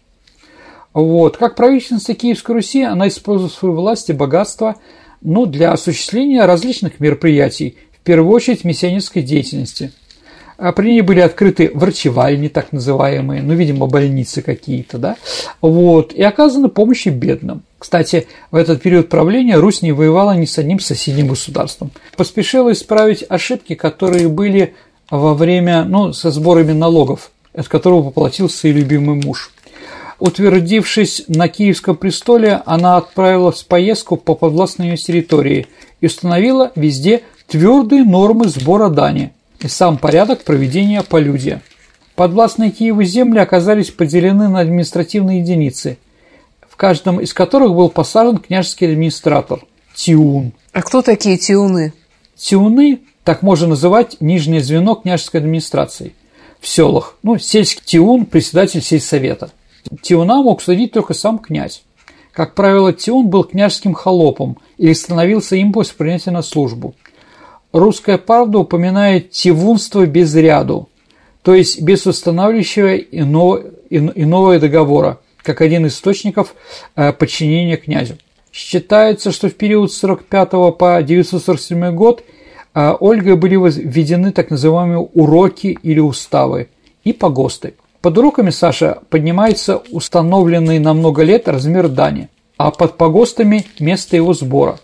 [0.92, 1.38] Вот.
[1.38, 4.76] Как правительница Киевской Руси, она использует свою власть и богатство
[5.22, 9.92] ну, для осуществления различных мероприятий, в первую очередь миссионерской деятельности.
[10.58, 15.18] А при ней были открыты врачевальни, так называемые, ну, видимо, больницы какие-то, да,
[15.60, 17.64] вот, и оказана помощь бедным.
[17.78, 21.92] Кстати, в этот период правления Русь не воевала ни с одним соседним государством.
[22.16, 24.74] Поспешила исправить ошибки, которые были
[25.10, 29.52] во время, ну, со сборами налогов, от которого поплатился и любимый муж.
[30.20, 35.68] Утвердившись на Киевском престоле, она отправилась в поездку по подвластной ее территории
[36.00, 41.62] и установила везде твердые нормы сбора дани и сам порядок проведения полюдия.
[42.16, 45.98] Подвластные Киеву земли оказались поделены на административные единицы,
[46.70, 49.60] в каждом из которых был посажен княжеский администратор–
[49.96, 50.52] Тиун.
[50.74, 51.94] А кто такие Тиуны?
[52.36, 56.14] Тиуны, так можно называть нижнее звено княжеской администрации
[56.62, 57.18] в селах.
[57.24, 59.50] Ну, сельский Тиун– председатель сельсовета.
[60.02, 61.84] Тиуна мог судить только сам князь.
[62.32, 66.94] Как правило, Тиун был княжеским холопом или становился им после принятия на службу.
[67.72, 70.88] Русская правда упоминает тивунство без ряду,
[71.42, 76.56] то есть без устанавливающего иного, иного договора, как один из источников
[76.96, 78.18] э, подчинения князю.
[78.52, 82.24] Считается, что в период с 45 по 947 год
[82.76, 86.68] Ольгой были введены так называемые уроки или уставы
[87.06, 87.76] и погосты.
[88.02, 94.34] Под уроками Саша поднимается установленный на много лет размер дани, а под погостами– место его
[94.34, 94.80] сбора.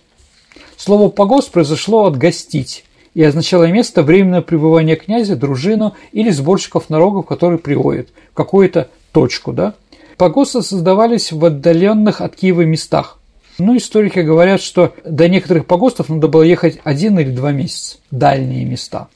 [0.78, 7.26] Слово «погост» произошло от «гостить» и означало место временного пребывания князя, дружину или сборщиков налогов,
[7.26, 9.52] которые приводят в какую-то точку.
[9.52, 9.76] Да?
[10.18, 13.20] Погосты создавались в отдаленных от Киева местах.
[13.58, 17.98] Ну, историки говорят, что до некоторых погостов надо было ехать один или два месяца.
[18.10, 19.08] Дальние места.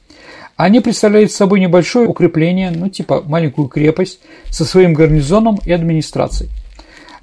[0.56, 4.20] Они представляют собой небольшое укрепление, ну, типа маленькую крепость,
[4.50, 6.50] со своим гарнизоном и администрацией.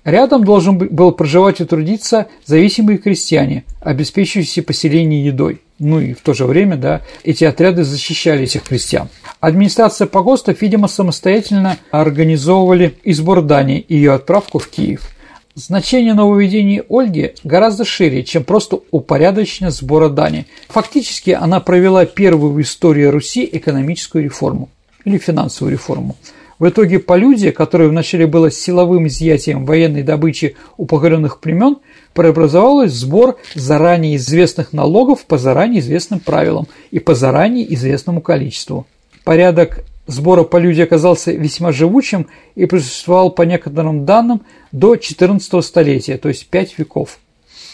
[0.04, 5.62] Рядом должен был проживать и трудиться зависимые крестьяне, обеспечивающие поселение едой.
[5.80, 9.08] Ну и в то же время, да, эти отряды защищали этих крестьян.
[9.39, 15.12] Администрация погостов, видимо, самостоятельно организовывали и дани и ее отправку в Киев.
[15.56, 20.48] Значение нововведений Ольги гораздо шире, чем просто упорядочение сбора дани.
[20.70, 24.70] Фактически она провела первую в истории Руси экономическую реформу
[25.06, 26.16] или финансовую реформу.
[26.58, 31.78] В итоге полюдия, которое вначале было силовым изъятием военной добычи у покоренных племен,
[32.16, 38.88] преобразовалось в сбор заранее известных налогов по заранее известным правилам и по заранее известному количеству.
[39.24, 46.30] Порядок сбора полюдий оказался весьма живучим и просуществовал по некоторым данным до 14 столетия, то
[46.30, 47.20] есть 5 веков,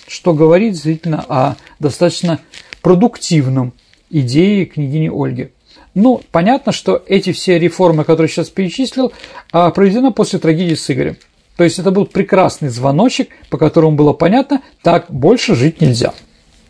[0.07, 2.39] что говорит действительно о достаточно
[2.81, 3.73] продуктивном
[4.09, 5.49] идее княгини Ольги.
[5.95, 9.11] Ну, понятно, что эти все реформы, которые сейчас перечислил,
[9.51, 11.17] а, проведены после трагедии с Игорем.
[11.57, 16.13] То есть это был прекрасный звоночек, по которому было понятно, так больше жить нельзя.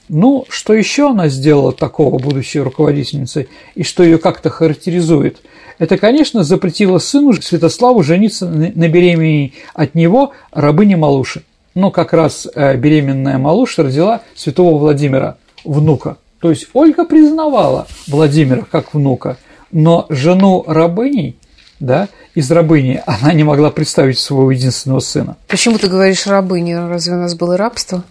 [0.09, 5.41] Ну, что еще она сделала такого, будущей руководительницей, и что ее как-то характеризует?
[5.77, 11.43] Это, конечно, запретила сыну Святославу жениться на беременной от него рабыне Малуши.
[11.75, 16.17] Но как раз э, беременная Малуша родила святого Владимира, внука.
[16.41, 19.37] То есть Ольга признавала Владимира как внука,
[19.71, 21.37] но жену рабыней
[21.79, 25.37] да, из рабыни, она не могла представить своего единственного сына.
[25.47, 26.73] Почему ты говоришь рабыни?
[26.73, 28.03] Разве у нас было рабство?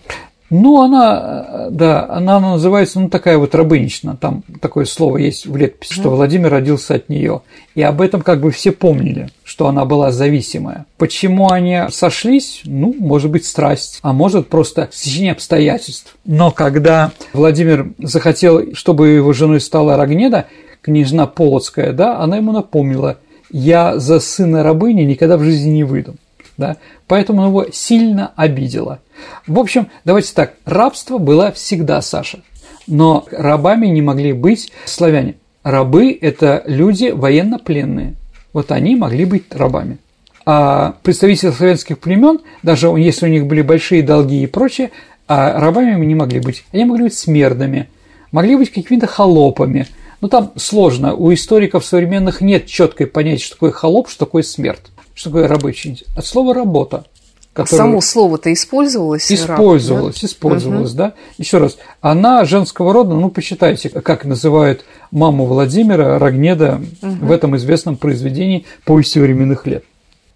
[0.51, 5.93] Ну, она, да, она называется, ну, такая вот рабынична, там такое слово есть в летописи,
[5.93, 7.43] что Владимир родился от нее.
[7.75, 10.87] И об этом как бы все помнили, что она была зависимая.
[10.97, 12.63] Почему они сошлись?
[12.65, 16.17] Ну, может быть, страсть, а может просто стечение обстоятельств.
[16.25, 20.47] Но когда Владимир захотел, чтобы его женой стала Рогнеда,
[20.81, 23.19] княжна Полоцкая, да, она ему напомнила,
[23.51, 26.15] я за сына рабыни никогда в жизни не выйду
[26.59, 29.01] да, поэтому его сильно обидело.
[29.47, 32.41] В общем, давайте так, рабство было всегда, Саша,
[32.87, 35.37] но рабами не могли быть славяне.
[35.63, 38.15] Рабы– это люди военнопленные,
[38.53, 39.99] вот они могли быть рабами.
[40.45, 44.91] А представители славянских племен, даже если у них были большие долги и прочее,
[45.27, 46.65] а рабами не могли быть.
[46.73, 47.89] Они могли быть смердами,
[48.33, 49.87] могли быть какими-то холопами.
[50.21, 54.83] Но там сложно, у историков современных нет четкой понятия, что такое холоп, что такое смерть.
[55.19, 56.05] Что такое рабочий?
[56.15, 57.05] От слова работа.
[57.53, 57.77] Которое...
[57.77, 59.33] Само слово-то использовалось?
[59.33, 60.27] Использовалось, раб, да?
[60.29, 60.97] использовалось, угу.
[60.97, 61.15] да.
[61.39, 67.27] Еще раз, она женского рода, ну, посчитайте, как называют маму Владимира Рогнеда угу.
[67.27, 69.83] в этом известном произведении «Повести временных лет».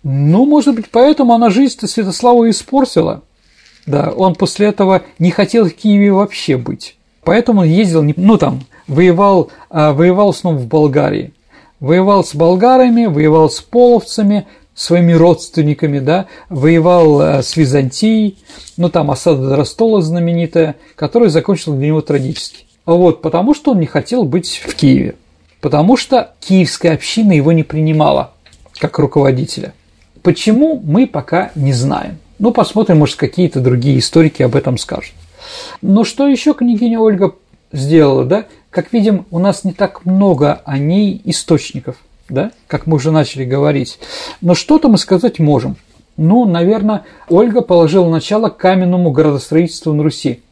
[0.02, 3.22] Ну, может быть, поэтому она жизнь-то Святославу испортила.
[3.86, 6.96] Да, он после этого не хотел в Киеве вообще быть.
[7.22, 11.32] Поэтому он ездил, ну, там, воевал, а, воевал снова в Болгарии.
[11.78, 18.38] Воевал с болгарами, воевал с половцами, своими родственниками, да, воевал э, с Византией,
[18.76, 22.64] ну там осада Ростола знаменитая, которая закончилась для него трагически.
[22.86, 25.14] Вот, потому что он не хотел быть в Киеве.
[25.60, 28.32] потому что киевская община его не принимала
[28.78, 29.74] как руководителя.
[30.22, 32.18] Почему, мы пока не знаем.
[32.38, 35.14] Ну, посмотрим, может, какие-то другие историки об этом скажут.
[35.80, 37.34] Но что еще княгиня Ольга
[37.72, 38.46] сделала, да?
[38.70, 41.96] Как видим, у нас не так много о ней источников,
[42.32, 43.98] да, как мы уже начали говорить.
[44.40, 45.76] Но что-то мы сказать можем.
[46.16, 50.42] Ну, наверное, Ольга положила начало каменному городостроительству на Руси.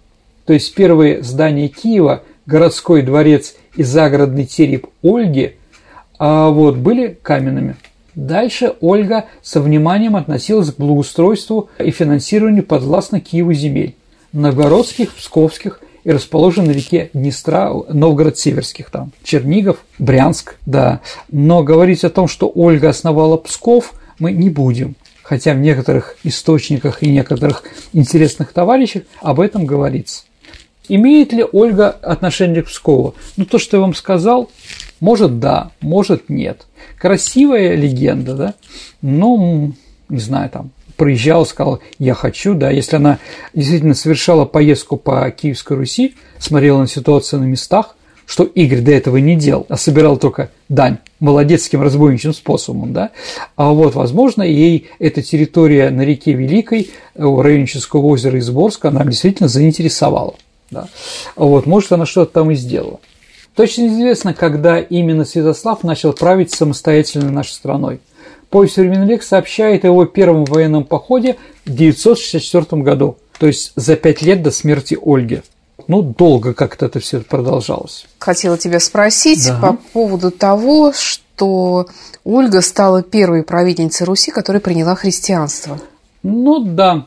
[0.46, 5.56] То есть первые здания Киева, городской дворец и загородный тереп Ольги,
[6.18, 7.76] а вот, были каменными.
[8.14, 13.94] Дальше Ольга со вниманием относилась к благоустройству и финансированию подвластных Киеву земель–
[14.32, 21.00] новгородских, псковских и расположен на реке Днестра, Новгород-Северских, там, Чернигов, Брянск, да.
[21.30, 24.96] Но говорить о том, что Ольга основала Псков, мы не будем.
[25.22, 30.24] Хотя в некоторых источниках и некоторых интересных товарищах об этом говорится.
[30.88, 33.14] Имеет ли Ольга отношение к Пскову?
[33.36, 34.50] Ну, то, что я вам сказал,
[34.98, 36.66] может да, может нет.
[36.98, 38.54] Красивая легенда, да?
[39.00, 39.72] Ну,
[40.08, 43.18] не знаю, там, проезжала, сказала, я хочу, да, если она
[43.54, 49.16] действительно совершала поездку по Киевской Руси, смотрела на ситуацию на местах, что Игорь до этого
[49.16, 53.12] не делал, а собирал только дань молодецким разбойничьим способом, да,
[53.56, 59.48] а вот, возможно, ей эта территория на реке Великой, у Районческого озера Изборска, она действительно
[59.48, 60.34] заинтересовала,
[60.70, 60.86] да,
[61.34, 63.00] вот, может, она что-то там и сделала.
[63.54, 68.00] Точно известно, когда именно Святослав начал править самостоятельно нашей страной.
[68.50, 73.94] Повесть «Современный век» сообщает о его первом военном походе в 964 году, то есть за
[73.94, 75.42] пять лет до смерти Ольги.
[75.86, 78.06] Ну, долго как-то это все продолжалось.
[78.18, 79.58] Хотела тебя спросить да.
[79.58, 81.86] по поводу того, что
[82.24, 85.80] Ольга стала первой правительницей Руси, которая приняла христианство.
[86.22, 87.06] Ну да,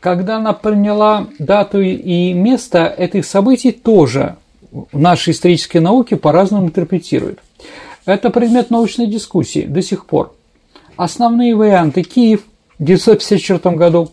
[0.00, 4.36] когда она приняла дату и место этих событий, тоже
[4.92, 7.38] наши исторические науки по-разному интерпретируют.
[8.06, 10.34] Это предмет научной дискуссии до сих пор.
[10.96, 12.42] Основные варианты– Киев
[12.78, 14.12] в 954 году,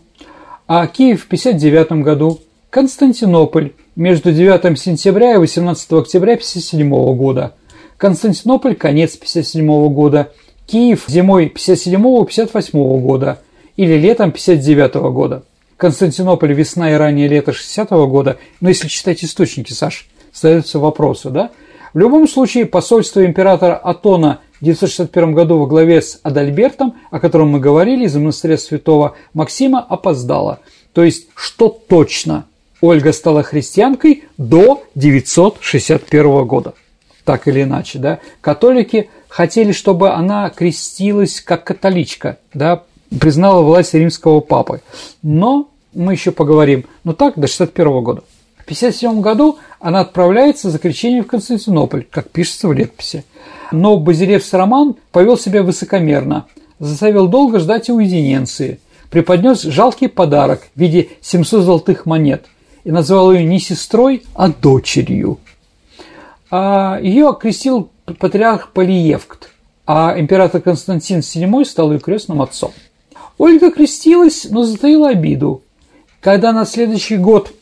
[0.66, 2.40] а Киев в 59 году,
[2.70, 7.54] Константинополь между 9 сентября и 18 октября 57 года,
[7.96, 10.32] Константинополь– конец 57 года,
[10.66, 13.40] Киев зимой 57-58 года.
[13.76, 15.44] Или летом 59 года.
[15.76, 21.30] Константинополь весна и раннее лето 60 -го года, но если читать источники, Саш, становятся вопросы,
[21.30, 21.50] да?
[21.94, 27.48] В любом случае, посольство императора Атона в 961 году во главе с Адальбертом, о котором
[27.48, 30.60] мы говорили, из монастыря святого Максима опоздало.
[30.92, 32.46] То есть, что точно
[32.80, 36.74] Ольга стала христианкой до 961 года.
[37.24, 38.20] Так или иначе, да.
[38.40, 42.84] Католики хотели, чтобы она крестилась как католичка, да,
[43.20, 44.80] признала власть римского папы.
[45.22, 46.84] Но мы еще поговорим.
[47.02, 48.22] Но так до 61 года.
[48.62, 53.24] В 1957 году она отправляется за крещением в Константинополь, как пишется в летописи.
[53.72, 56.46] Но Базилевс Роман повел себя высокомерно,
[56.78, 58.78] заставил долго ждать уединенции,
[59.10, 62.46] преподнес жалкий подарок в виде 700 золотых монет
[62.84, 65.38] и назвал ее не сестрой, а дочерью.
[66.50, 69.50] А ее окрестил патриарх Полиевкт,
[69.86, 72.72] а император Константин VII стал ее крестным отцом.
[73.38, 75.62] Ольга крестилась, но затаила обиду.
[76.20, 77.52] Когда на следующий год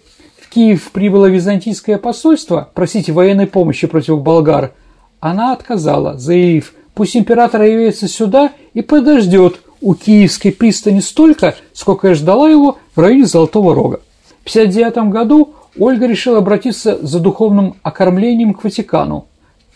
[0.51, 4.73] Киев прибыло византийское посольство просить военной помощи против болгар,
[5.21, 12.15] она отказала, заявив, пусть император явится сюда и подождет у киевской пристани столько, сколько я
[12.15, 14.01] ждала его в районе Золотого Рога.
[14.45, 19.27] В 1959 году Ольга решила обратиться за духовным окормлением к Ватикану.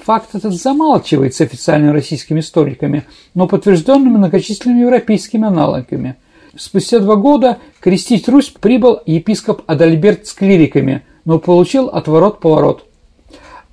[0.01, 6.17] Факт этот замалчивается официальными российскими историками, но подтвержденными многочисленными европейскими аналогами–
[6.57, 12.85] Спустя два года крестить Русь прибыл епископ Адальберт с клириками, но получил отворот-поворот.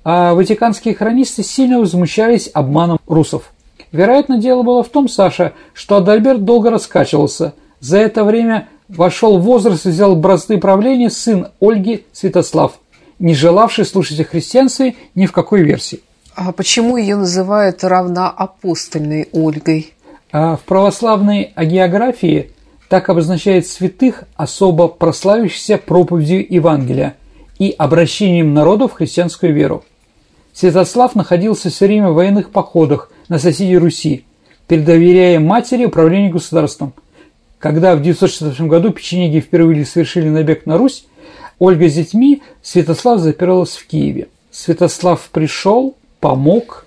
[0.04, 3.52] А ватиканские хронисты сильно возмущались обманом русов.
[3.92, 7.54] Вероятно, дело было в том, Саша, что Адальберт долго раскачивался.
[7.78, 12.78] За это время вошел в возраст и взял бразды правления сын Ольги Святослав,
[13.18, 16.00] не желавший слушать о христианстве ни в какой версии.
[16.34, 19.92] А почему ее называют равноапостольной Ольгой?
[20.32, 22.50] А в православной агеографии
[22.92, 27.16] так обозначает святых, особо прославившихся проповедью Евангелия
[27.58, 29.82] и обращением народа в христианскую веру.
[30.52, 34.26] Святослав находился все время в военных походах на соседей Руси,
[34.68, 36.92] передоверяя матери управление государством.
[37.58, 41.06] Когда в 960 году печенеги впервые совершили набег на Русь,
[41.58, 44.28] Ольга с детьми, Святослав запиралась в Киеве.
[44.50, 46.84] Святослав пришел, помог,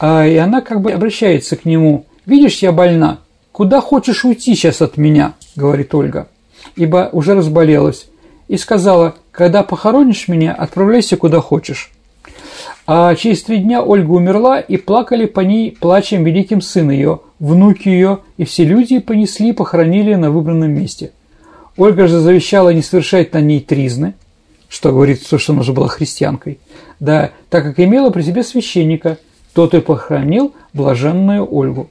[0.00, 2.06] а, и она как бы обращается к нему.
[2.26, 3.20] «Видишь, я больна,
[3.58, 6.28] «Куда хочешь уйти сейчас от меня?»– говорит Ольга,
[6.76, 8.06] ибо уже разболелась,
[8.46, 11.90] и сказала, «Когда похоронишь меня, отправляйся куда хочешь».
[12.86, 17.88] А через три дня Ольга умерла, и плакали по ней плачем великим сын ее, внуки
[17.88, 21.10] ее, и все люди понесли и похоронили на выбранном месте.
[21.76, 24.14] Ольга же завещала не совершать на ней тризны,
[24.68, 26.60] что говорит, что она уже была христианкой,
[27.00, 29.18] да, так как имела при себе священника,
[29.52, 31.90] тот и похоронил блаженную Ольгу.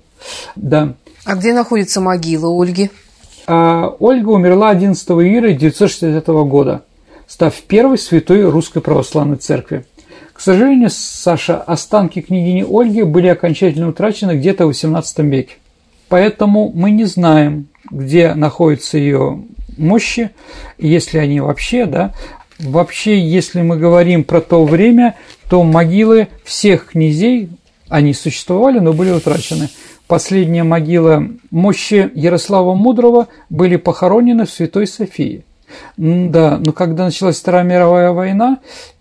[0.56, 0.94] Да.
[1.28, 2.90] А где находится могила Ольги?
[3.48, 6.84] А Ольга умерла 11 июля 1960 года,
[7.28, 9.86] став первой святой русской православной церкви.
[10.32, 15.56] К сожалению, Саша, останки княгини Ольги были окончательно утрачены где-то в XVIII веке.
[16.08, 19.44] Поэтому мы не знаем, где находятся ее
[19.78, 20.30] мощи,
[20.78, 22.14] если они вообще, да.
[22.58, 25.16] Вообще, если мы говорим про то время,
[25.50, 27.50] то могилы всех князей,
[27.90, 29.68] они существовали, но были утрачены.
[30.08, 35.44] Последняя могила мощи Ярослава Мудрого были похоронены в Святой Софии.
[35.98, 38.60] Да, но когда началась Вторая мировая война,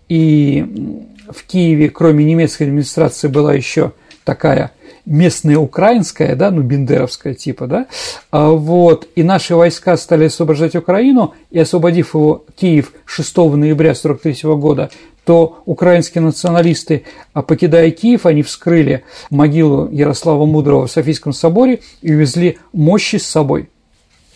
[0.09, 3.93] и в Киеве, кроме немецкой администрации, была еще
[4.25, 4.71] такая
[5.05, 7.85] местная украинская, да, ну, бендеровская типа, да,
[8.29, 14.55] а вот, и наши войска стали освобождать Украину, и освободив его Киев 6 ноября 1943
[14.55, 14.89] года,
[15.27, 17.03] то украинские националисты,
[17.33, 23.27] а покидая Киев, они вскрыли могилу Ярослава Мудрого в Софийском соборе и увезли мощи с
[23.27, 23.69] собой.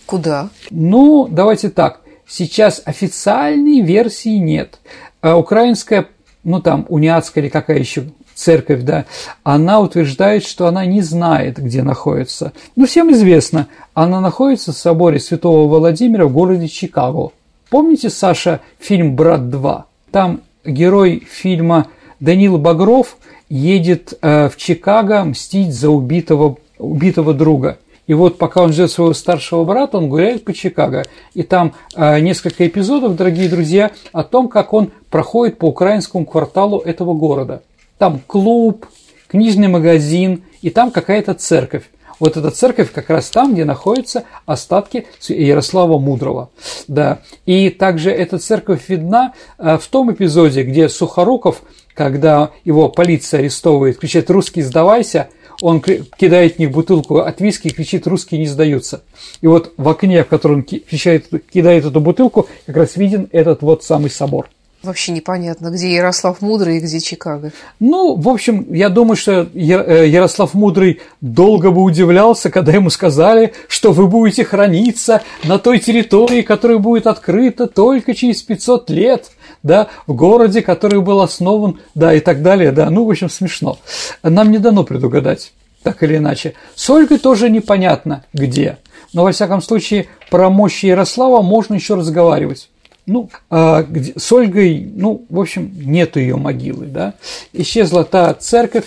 [0.06, 0.50] Куда?
[0.70, 2.02] Ну, давайте так.
[2.28, 4.80] Сейчас официальной версии нет.
[5.22, 6.08] А украинская,
[6.44, 9.06] ну там, униатская или какая еще церковь, да,
[9.44, 12.52] она утверждает, что она не знает, где находится.
[12.76, 17.32] Ну, всем известно, она находится в соборе Святого Владимира в городе Чикаго.
[17.70, 19.84] Помните, Саша, фильм «Брат 2»?
[20.12, 21.88] Там герой фильма
[22.20, 23.18] Данил Багров
[23.50, 27.78] едет э, в Чикаго мстить за убитого, убитого друга.
[28.08, 31.04] И вот пока он ждет своего старшего брата, он гуляет по Чикаго.
[31.34, 36.80] И там э, несколько эпизодов, дорогие друзья, о том, как он проходит по украинскому кварталу
[36.80, 37.64] этого города.
[37.98, 38.86] Там клуб,
[39.28, 41.84] книжный магазин, и там какая-то церковь.
[42.22, 46.52] Вот эта церковь как раз там, где находятся остатки Ярослава Мудрого.
[46.88, 47.22] Да.
[47.48, 51.64] И также эта церковь видна э, в том эпизоде, где Сухоруков,
[51.96, 55.30] когда его полиция арестовывает, кричит «Русский, сдавайся!»,
[55.64, 59.02] он кидает в них бутылку от виски и кричит «Русские не сдаются».
[59.42, 63.84] И вот в окне, в котором он кидает, эту бутылку, как раз виден этот вот
[63.84, 64.48] самый собор.
[64.84, 67.52] Вообще непонятно, где Ярослав Мудрый и где Чикаго.
[67.80, 73.54] Ну, в общем, я думаю, что э, Ярослав Мудрый долго бы удивлялся, когда ему сказали,
[73.68, 79.88] что вы будете храниться на той территории, которая будет открыта только через 500 лет, да,
[80.08, 82.90] в городе, который был основан, да, и так далее, да.
[82.90, 83.78] Ну, в общем, смешно.
[84.24, 85.54] Нам не дано предугадать,
[85.84, 86.56] так или иначе.
[86.74, 88.80] С Ольгой тоже непонятно, где.
[89.14, 92.70] Но, во всяком случае, про мощь Ярослава можно еще разговаривать.
[93.06, 97.16] Ну, а где, с Ольгой, ну, в общем, нету ее могилы, да.
[97.52, 98.86] Исчезла та церковь,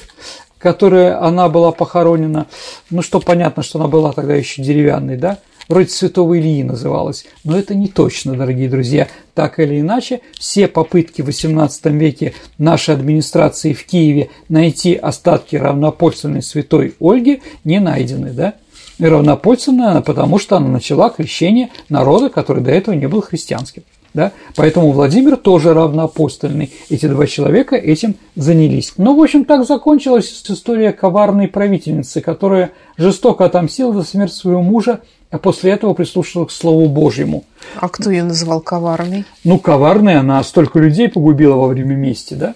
[0.58, 2.46] которая она была похоронена.
[2.90, 5.38] Ну, что понятно, что она была тогда еще деревянной, да.
[5.68, 9.08] Вроде Святого Ильи называлась, но это не точно, дорогие друзья.
[9.32, 16.42] Так или иначе, все попытки в XVIII веке нашей администрации в Киеве найти остатки равнопольственной
[16.42, 18.54] святой Ольги не найдены, да?
[18.98, 23.84] И равнопольственная потому что она начала крещение народа, который до этого не был христианским.
[24.14, 24.30] Да?
[24.54, 26.72] Поэтому Владимир тоже равноапостольный.
[26.88, 28.92] Эти два человека этим занялись.
[28.96, 35.00] Ну, в общем, так закончилась история коварной правительницы, которая жестоко отомстила за смерть своего мужа,
[35.30, 37.42] а после этого прислушалась к Слову Божьему.
[37.76, 39.24] А кто ее называл коварной?
[39.42, 42.54] Ну, коварной она столько людей погубила во время мести, да?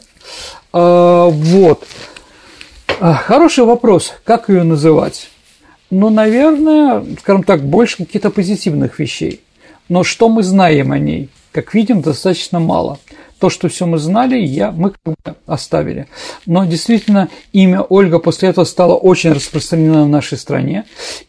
[0.73, 1.85] А, вот.
[3.01, 5.29] А, хороший вопрос, как ее называть?
[5.91, 9.41] Ну, наверное, скажем так, больше каких-то позитивных вещей.
[9.89, 11.31] Но что мы знаем о ней?
[11.59, 13.01] Как видим, достаточно мало.
[13.41, 14.93] То, что все мы знали, я, мы
[15.45, 16.07] оставили.
[16.47, 20.85] Но действительно, имя Ольга после этого стало очень распространено в нашей стране.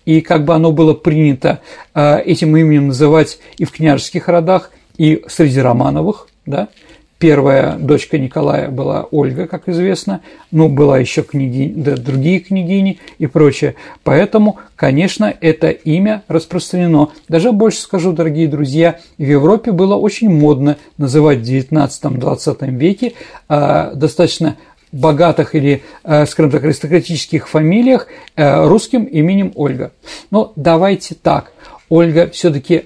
[0.06, 1.62] И как бы оно было принято
[1.96, 6.68] э, этим именем называть и в княжеских родах, и среди Романовых, да,
[7.20, 13.28] Первая дочка Николая была Ольга, как известно, ну, была еще княгини, да, другие княгини и
[13.28, 13.76] прочее.
[14.06, 17.10] Поэтому, конечно, это имя распространено.
[17.28, 23.14] Даже больше скажу, дорогие друзья, в Европе было очень модно называть в 19-20 веке
[23.50, 24.56] э, достаточно
[24.94, 28.08] богатых или, э, скажем так, аристократических фамилиях
[28.38, 29.92] э, русским именем Ольга.
[30.32, 31.52] Но давайте так.
[31.90, 32.86] Ольга все-таки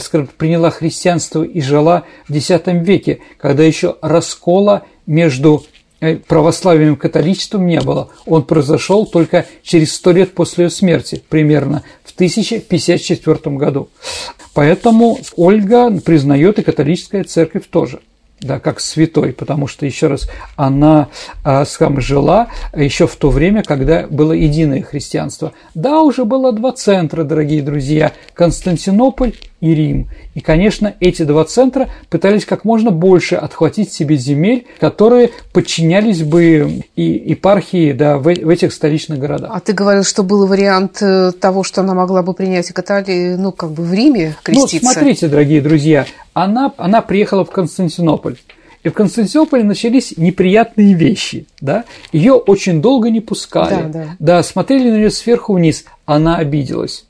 [0.00, 5.64] скажем, приняла христианство и жила в X веке, когда еще раскола между
[6.00, 8.10] э, православием и католичеством не было.
[8.26, 13.88] Он произошел только через сто лет после ее смерти, примерно в 1054 году.
[14.54, 18.00] Поэтому Ольга признает и католическая церковь тоже.
[18.40, 21.08] Да, как святой, потому что, еще раз, она
[21.42, 25.52] а, сам жила еще в то время, когда было единое христианство.
[25.74, 30.08] Да, уже было два центра, дорогие друзья, Константинополь и Рим.
[30.34, 36.82] И, конечно, эти два центра пытались как можно больше отхватить себе земель, которые подчинялись бы
[36.94, 39.50] и епархии да, в, в этих столичных городах.
[39.52, 43.06] А ты говорил, что был вариант э, того, что она могла бы принять католик,
[43.38, 44.86] ну, как бы в Риме ну, креститься?
[44.86, 48.36] Ну, смотрите, дорогие друзья, она, она приехала в Константинополь.
[48.82, 51.46] И в Константинополе начались неприятные вещи.
[51.60, 51.84] Да?
[52.12, 53.82] Ее очень долго не пускали.
[53.82, 54.06] Да, да.
[54.20, 55.84] да, смотрели на нее сверху вниз.
[56.04, 57.04] Она обиделась.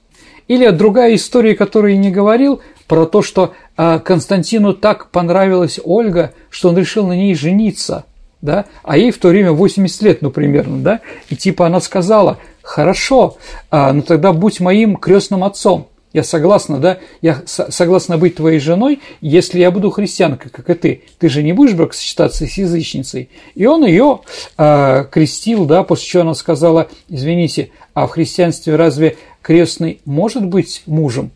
[0.48, 6.32] Или другая история, которую я не говорил, про то, что а, Константину так понравилась Ольга,
[6.50, 8.04] что он решил на ней жениться.
[8.42, 8.66] Да?
[8.84, 11.00] А ей в то время 80 лет, ну, примерно, да?
[11.30, 13.38] И типа она сказала, хорошо,
[13.70, 15.88] а, ну тогда будь моим крестным отцом.
[16.12, 16.98] Я согласна, да?
[17.20, 21.02] Я согласна быть твоей женой, если я буду христианкой, как и ты.
[21.18, 23.28] Ты же не будешь бракосочетаться с язычницей.
[23.54, 24.20] И он ее
[24.56, 30.82] э, крестил, да, после чего она сказала, извините, а в христианстве разве крестный может быть
[30.86, 31.30] мужем?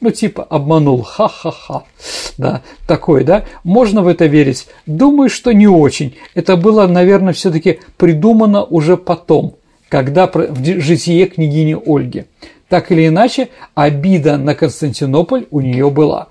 [0.00, 1.84] Ну, типа, обманул, ха-ха-ха,
[2.36, 4.66] да, такой, да, можно в это верить?
[4.86, 6.16] Думаю, что не очень.
[6.34, 9.54] Это было, наверное, все-таки придумано уже потом,
[9.88, 12.24] когда в житие княгини Ольги.
[12.68, 16.26] Так или иначе, обида на Константинополь у нее была.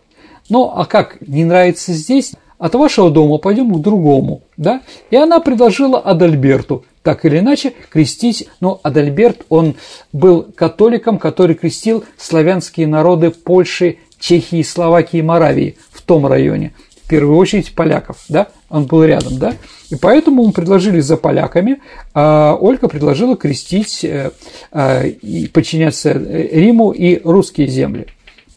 [0.49, 4.81] Ну, а как не нравится здесь, от вашего дома пойдем к другому, да?
[5.09, 9.75] И она предложила Адальберту, так или иначе, крестить, ну, Адальберт, он
[10.13, 16.73] был католиком, который крестил славянские народы Польши, Чехии, Словакии Моравии в том районе.
[17.03, 19.55] В первую очередь поляков, да, он был рядом, да,
[19.89, 21.81] и поэтому мы предложили за поляками,
[22.13, 24.31] а Ольга предложила крестить э,
[24.71, 28.07] э, и подчиняться Риму и русские земли.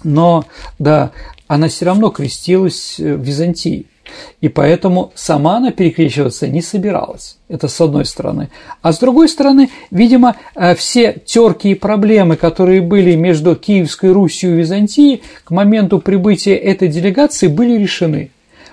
[0.04, 0.44] Но,
[0.78, 1.10] да,
[1.48, 3.86] она все равно крестилась в Византии.
[4.40, 7.38] И поэтому сама она перекрещиваться не собиралась.
[7.48, 8.50] Это с одной стороны.
[8.82, 14.54] А с другой стороны, видимо, э, все терки и проблемы, которые были между Киевской Русью
[14.54, 18.30] и Византией к моменту прибытия этой делегации были решены.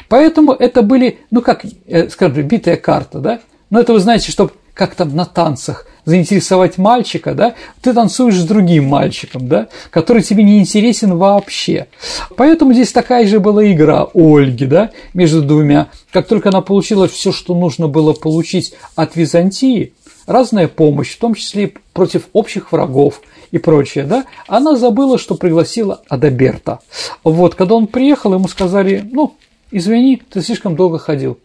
[0.10, 3.40] Поэтому это были, ну как, э, скажем, битая карта, да?
[3.70, 8.44] Но это вы знаете, чтобы как там на танцах заинтересовать мальчика, да, ты танцуешь с
[8.44, 11.88] другим мальчиком, да, который тебе не интересен вообще.
[12.36, 15.88] Поэтому здесь такая же была игра Ольги, да, между двумя.
[16.12, 19.94] Как только она получила все, что нужно было получить от Византии,
[20.26, 23.22] разная помощь, в том числе против общих врагов
[23.52, 26.80] и прочее, да, она забыла, что пригласила Адаберта.
[27.24, 29.36] Вот, когда он приехал, ему сказали, ну,
[29.72, 31.38] извини, ты слишком долго ходил.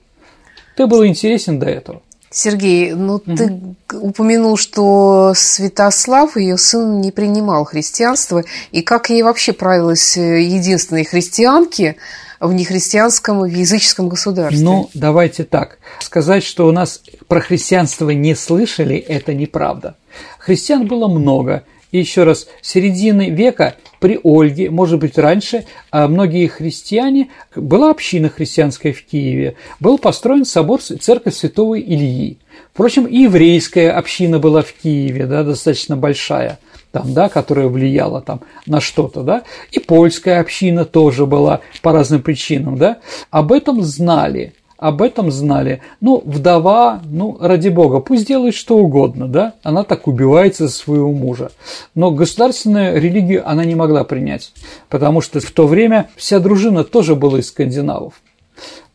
[0.76, 2.02] Ты был интересен до этого.
[2.30, 3.36] Сергей, ну угу.
[3.36, 3.60] ты
[3.94, 11.04] упомянул, что Святослав, ее сын, не принимал христианство, и как ей вообще правилось э, единственной
[11.04, 11.96] христианке
[12.38, 14.62] в нехристианском в языческом государстве?
[14.62, 15.78] Ну, давайте так.
[16.00, 19.96] Сказать, что у нас про христианство не слышали, это неправда.
[20.38, 26.46] Христиан было много, и еще раз, середины века при Ольге, может быть, раньше, а многие
[26.46, 32.38] христиане, была община христианская в Киеве, был построен собор церковь святого Ильи.
[32.72, 36.59] Впрочем, и еврейская община была в Киеве, да, достаточно большая,
[36.92, 39.42] там, да, которая влияла там на что-то, да,
[39.72, 42.99] и польская община тоже была по разным причинам, да,
[43.30, 45.82] об этом знали– об этом знали.
[46.00, 51.12] Ну, вдова, ну, ради бога, пусть делает что угодно, да, она так убивается за своего
[51.12, 51.50] мужа.
[51.94, 54.52] Но государственную религию она не могла принять,
[54.88, 58.14] потому что в то время вся дружина тоже была из скандинавов.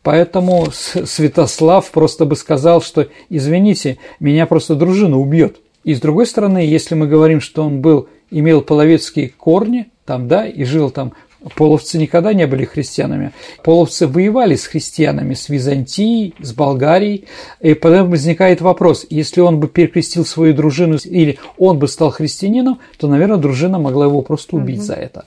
[0.02, 5.60] Поэтому Святослав просто бы сказал, что, извините, меня просто дружина убьет.
[5.82, 10.46] И с другой стороны, если мы говорим, что он был, имел половецкие корни, там, да,
[10.46, 11.12] и жил там
[11.56, 13.32] Половцы никогда не были христианами.
[13.62, 17.26] Половцы воевали с христианами, с Византией, с Болгарией.
[17.60, 22.78] И потом возникает вопрос, если он бы перекрестил свою дружину или он бы стал христианином,
[22.98, 24.84] то, наверное, дружина могла его просто убить угу.
[24.84, 25.24] за это.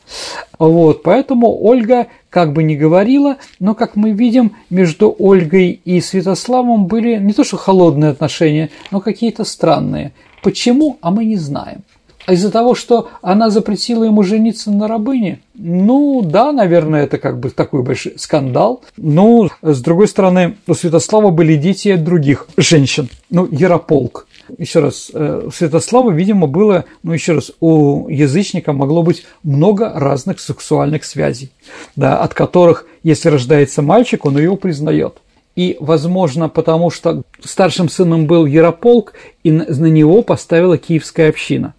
[0.58, 6.88] Вот, поэтому Ольга как бы не говорила, но, как мы видим, между Ольгой и Святославом
[6.88, 10.14] были не то что холодные отношения, но какие-то странные.
[10.44, 11.84] Почему, а мы не знаем.
[12.28, 15.40] А из-за того, что она запретила ему жениться на рабыне?
[15.54, 18.84] Ну, да, наверное, это как бы такой большой скандал.
[18.98, 23.08] Но, с другой стороны, у Святослава были дети от других женщин.
[23.30, 24.28] Ну, Ярополк.
[24.58, 29.90] Еще раз, э, у Святослава, видимо, было, ну, еще раз, у язычника могло быть много
[29.96, 31.52] разных сексуальных связей,
[31.96, 35.22] да, от которых, если рождается мальчик, он ее признает.
[35.56, 39.14] И, возможно, потому что старшим сыном был Ярополк,
[39.46, 41.74] и на него поставила киевская община.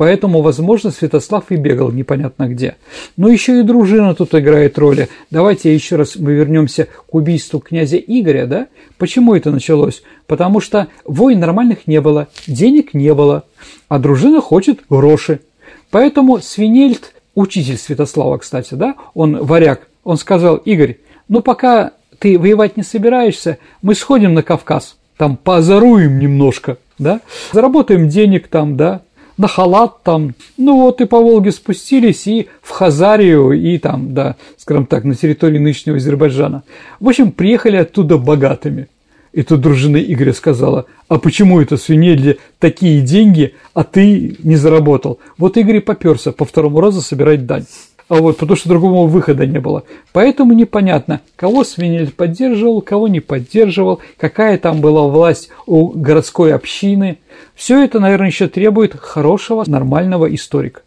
[0.00, 2.76] Поэтому, возможно, Святослав и бегал непонятно где.
[3.18, 5.10] Но еще и дружина тут играет роли.
[5.30, 8.68] Давайте еще раз мы вернемся к убийству князя Игоря, да?
[8.96, 10.02] Почему это началось?
[10.26, 13.44] Потому что войн нормальных не было, денег не было,
[13.90, 15.40] а дружина хочет гроши.
[15.90, 20.96] Поэтому Свинельд, учитель Святослава, кстати, да, он варяг, он сказал, Игорь,
[21.28, 27.20] ну пока ты воевать не собираешься, мы сходим на Кавказ, там позаруем немножко, да,
[27.52, 29.02] заработаем денег там, да,
[29.40, 34.36] на халат там, ну вот и по Волге спустились и в Хазарию, и там, да,
[34.58, 36.62] скажем так, на территории нынешнего Азербайджана.
[37.00, 38.88] В общем, приехали оттуда богатыми.
[39.32, 45.20] И тут дружина Игоря сказала, а почему это свинельде такие деньги, а ты не заработал?
[45.38, 47.64] Вот Игорь и поперся по второму разу собирать дань.
[48.10, 49.84] А вот, потому что другого выхода не было.
[50.12, 57.18] Поэтому непонятно, кого Свинель поддерживал, кого не поддерживал, какая там была власть у городской общины.
[57.54, 60.82] Все это, наверное, еще требует хорошего, нормального историка.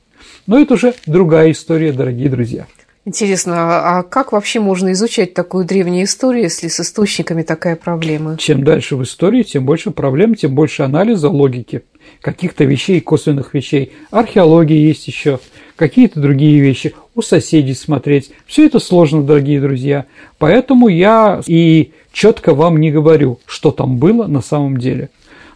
[0.47, 2.67] Но это уже другая история, дорогие друзья.
[3.05, 8.37] Интересно, а как вообще можно изучать такую древнюю историю, если с источниками такая проблема?
[8.37, 11.83] Чем дальше в истории, тем больше проблем, тем больше анализа логики
[12.21, 13.91] каких-то вещей, косвенных вещей.
[14.11, 15.39] Археология есть еще,
[15.75, 18.31] какие-то другие вещи, у соседей смотреть.
[18.45, 20.05] Все это сложно, дорогие друзья.
[20.37, 25.09] Поэтому я и четко вам не говорю, что там было на самом деле.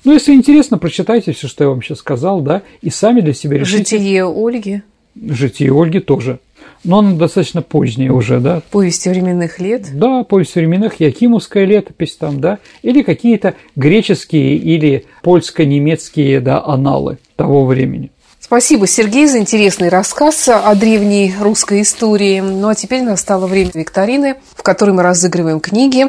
[0.04, 3.58] Но если интересно, прочитайте все, что я вам сейчас сказал, да, и сами для себя
[3.58, 3.98] решите.
[3.98, 4.82] Житие Ольги.
[5.22, 6.40] Житие Ольги тоже
[6.84, 8.62] но она достаточно поздняя уже, да.
[8.72, 9.88] Повесть временных лет?
[9.94, 17.66] Да, повесть временных, Якимовская летопись там, да, или какие-то греческие или польско-немецкие, да, аналы того
[17.66, 18.12] времени.
[18.40, 22.40] Спасибо, Сергей, за интересный рассказ о древней русской истории.
[22.40, 26.06] Ну а теперь настало время викторины, в которой мы разыгрываем книги.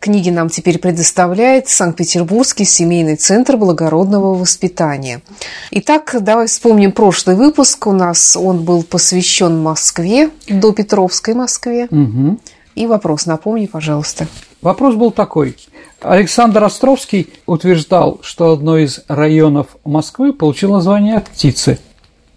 [0.00, 5.22] Книги нам теперь предоставляет Санкт-Петербургский семейный центр благородного воспитания.
[5.70, 7.86] Итак, давай вспомним прошлый выпуск.
[7.86, 11.86] У нас он был посвящен Москве, до Петровской Москве.
[11.90, 12.38] Угу.
[12.74, 14.26] И вопрос, напомни, пожалуйста.
[14.60, 15.56] Вопрос был такой.
[16.02, 21.78] Александр Островский утверждал, что одно из районов Москвы получило название птицы.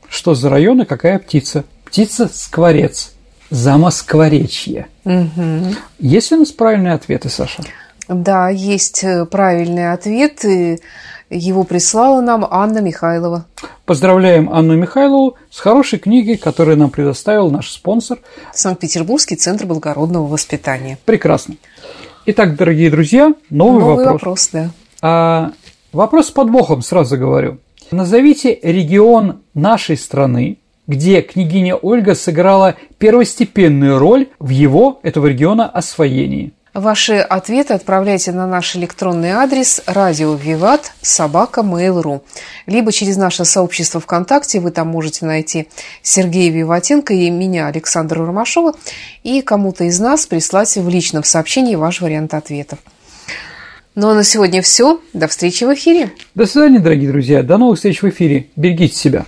[0.08, 1.66] Что за район и какая птица?
[3.52, 3.64] Птица-скворец.
[3.64, 4.88] Замоскворечье.
[5.06, 5.76] Угу.
[6.00, 7.64] Есть ли у нас правильные ответы, Саша?
[8.08, 10.44] Да, есть э, правильный ответ.
[11.30, 13.46] Его прислала нам Анна Михайлова.
[13.86, 18.20] Поздравляем Анну Михайлову с хорошей книгой, которую нам предоставил наш спонсор.
[18.54, 20.98] Санкт-Петербургский центр благородного воспитания.
[21.06, 21.56] Прекрасно.
[22.26, 24.14] Итак, дорогие друзья, новый, новый вопрос.
[24.14, 24.70] вопрос да.
[25.02, 25.52] а,
[25.94, 27.60] вопрос с подвохом, сразу говорю.
[27.92, 36.54] Назовите регион нашей страны, где княгиня Ольга сыграла первостепенную роль в его, этого региона, освоении.
[36.74, 42.22] Ваши ответы отправляйте на наш электронный адрес радио Виват собака Mail.ru
[42.66, 44.62] либо через наше сообщество ВКонтакте.
[44.62, 45.68] Вы там можете найти
[46.02, 48.74] Сергея Виватенко и меня, Александра Ромашова,
[49.24, 52.80] и кому-то из нас прислать в личном сообщении ваш вариант ответов.
[53.94, 55.02] Ну а на сегодня все.
[55.12, 56.12] До встречи в эфире.
[56.36, 57.44] До свидания, дорогие друзья.
[57.44, 58.48] До новых встреч в эфире.
[58.56, 59.26] Берегите себя.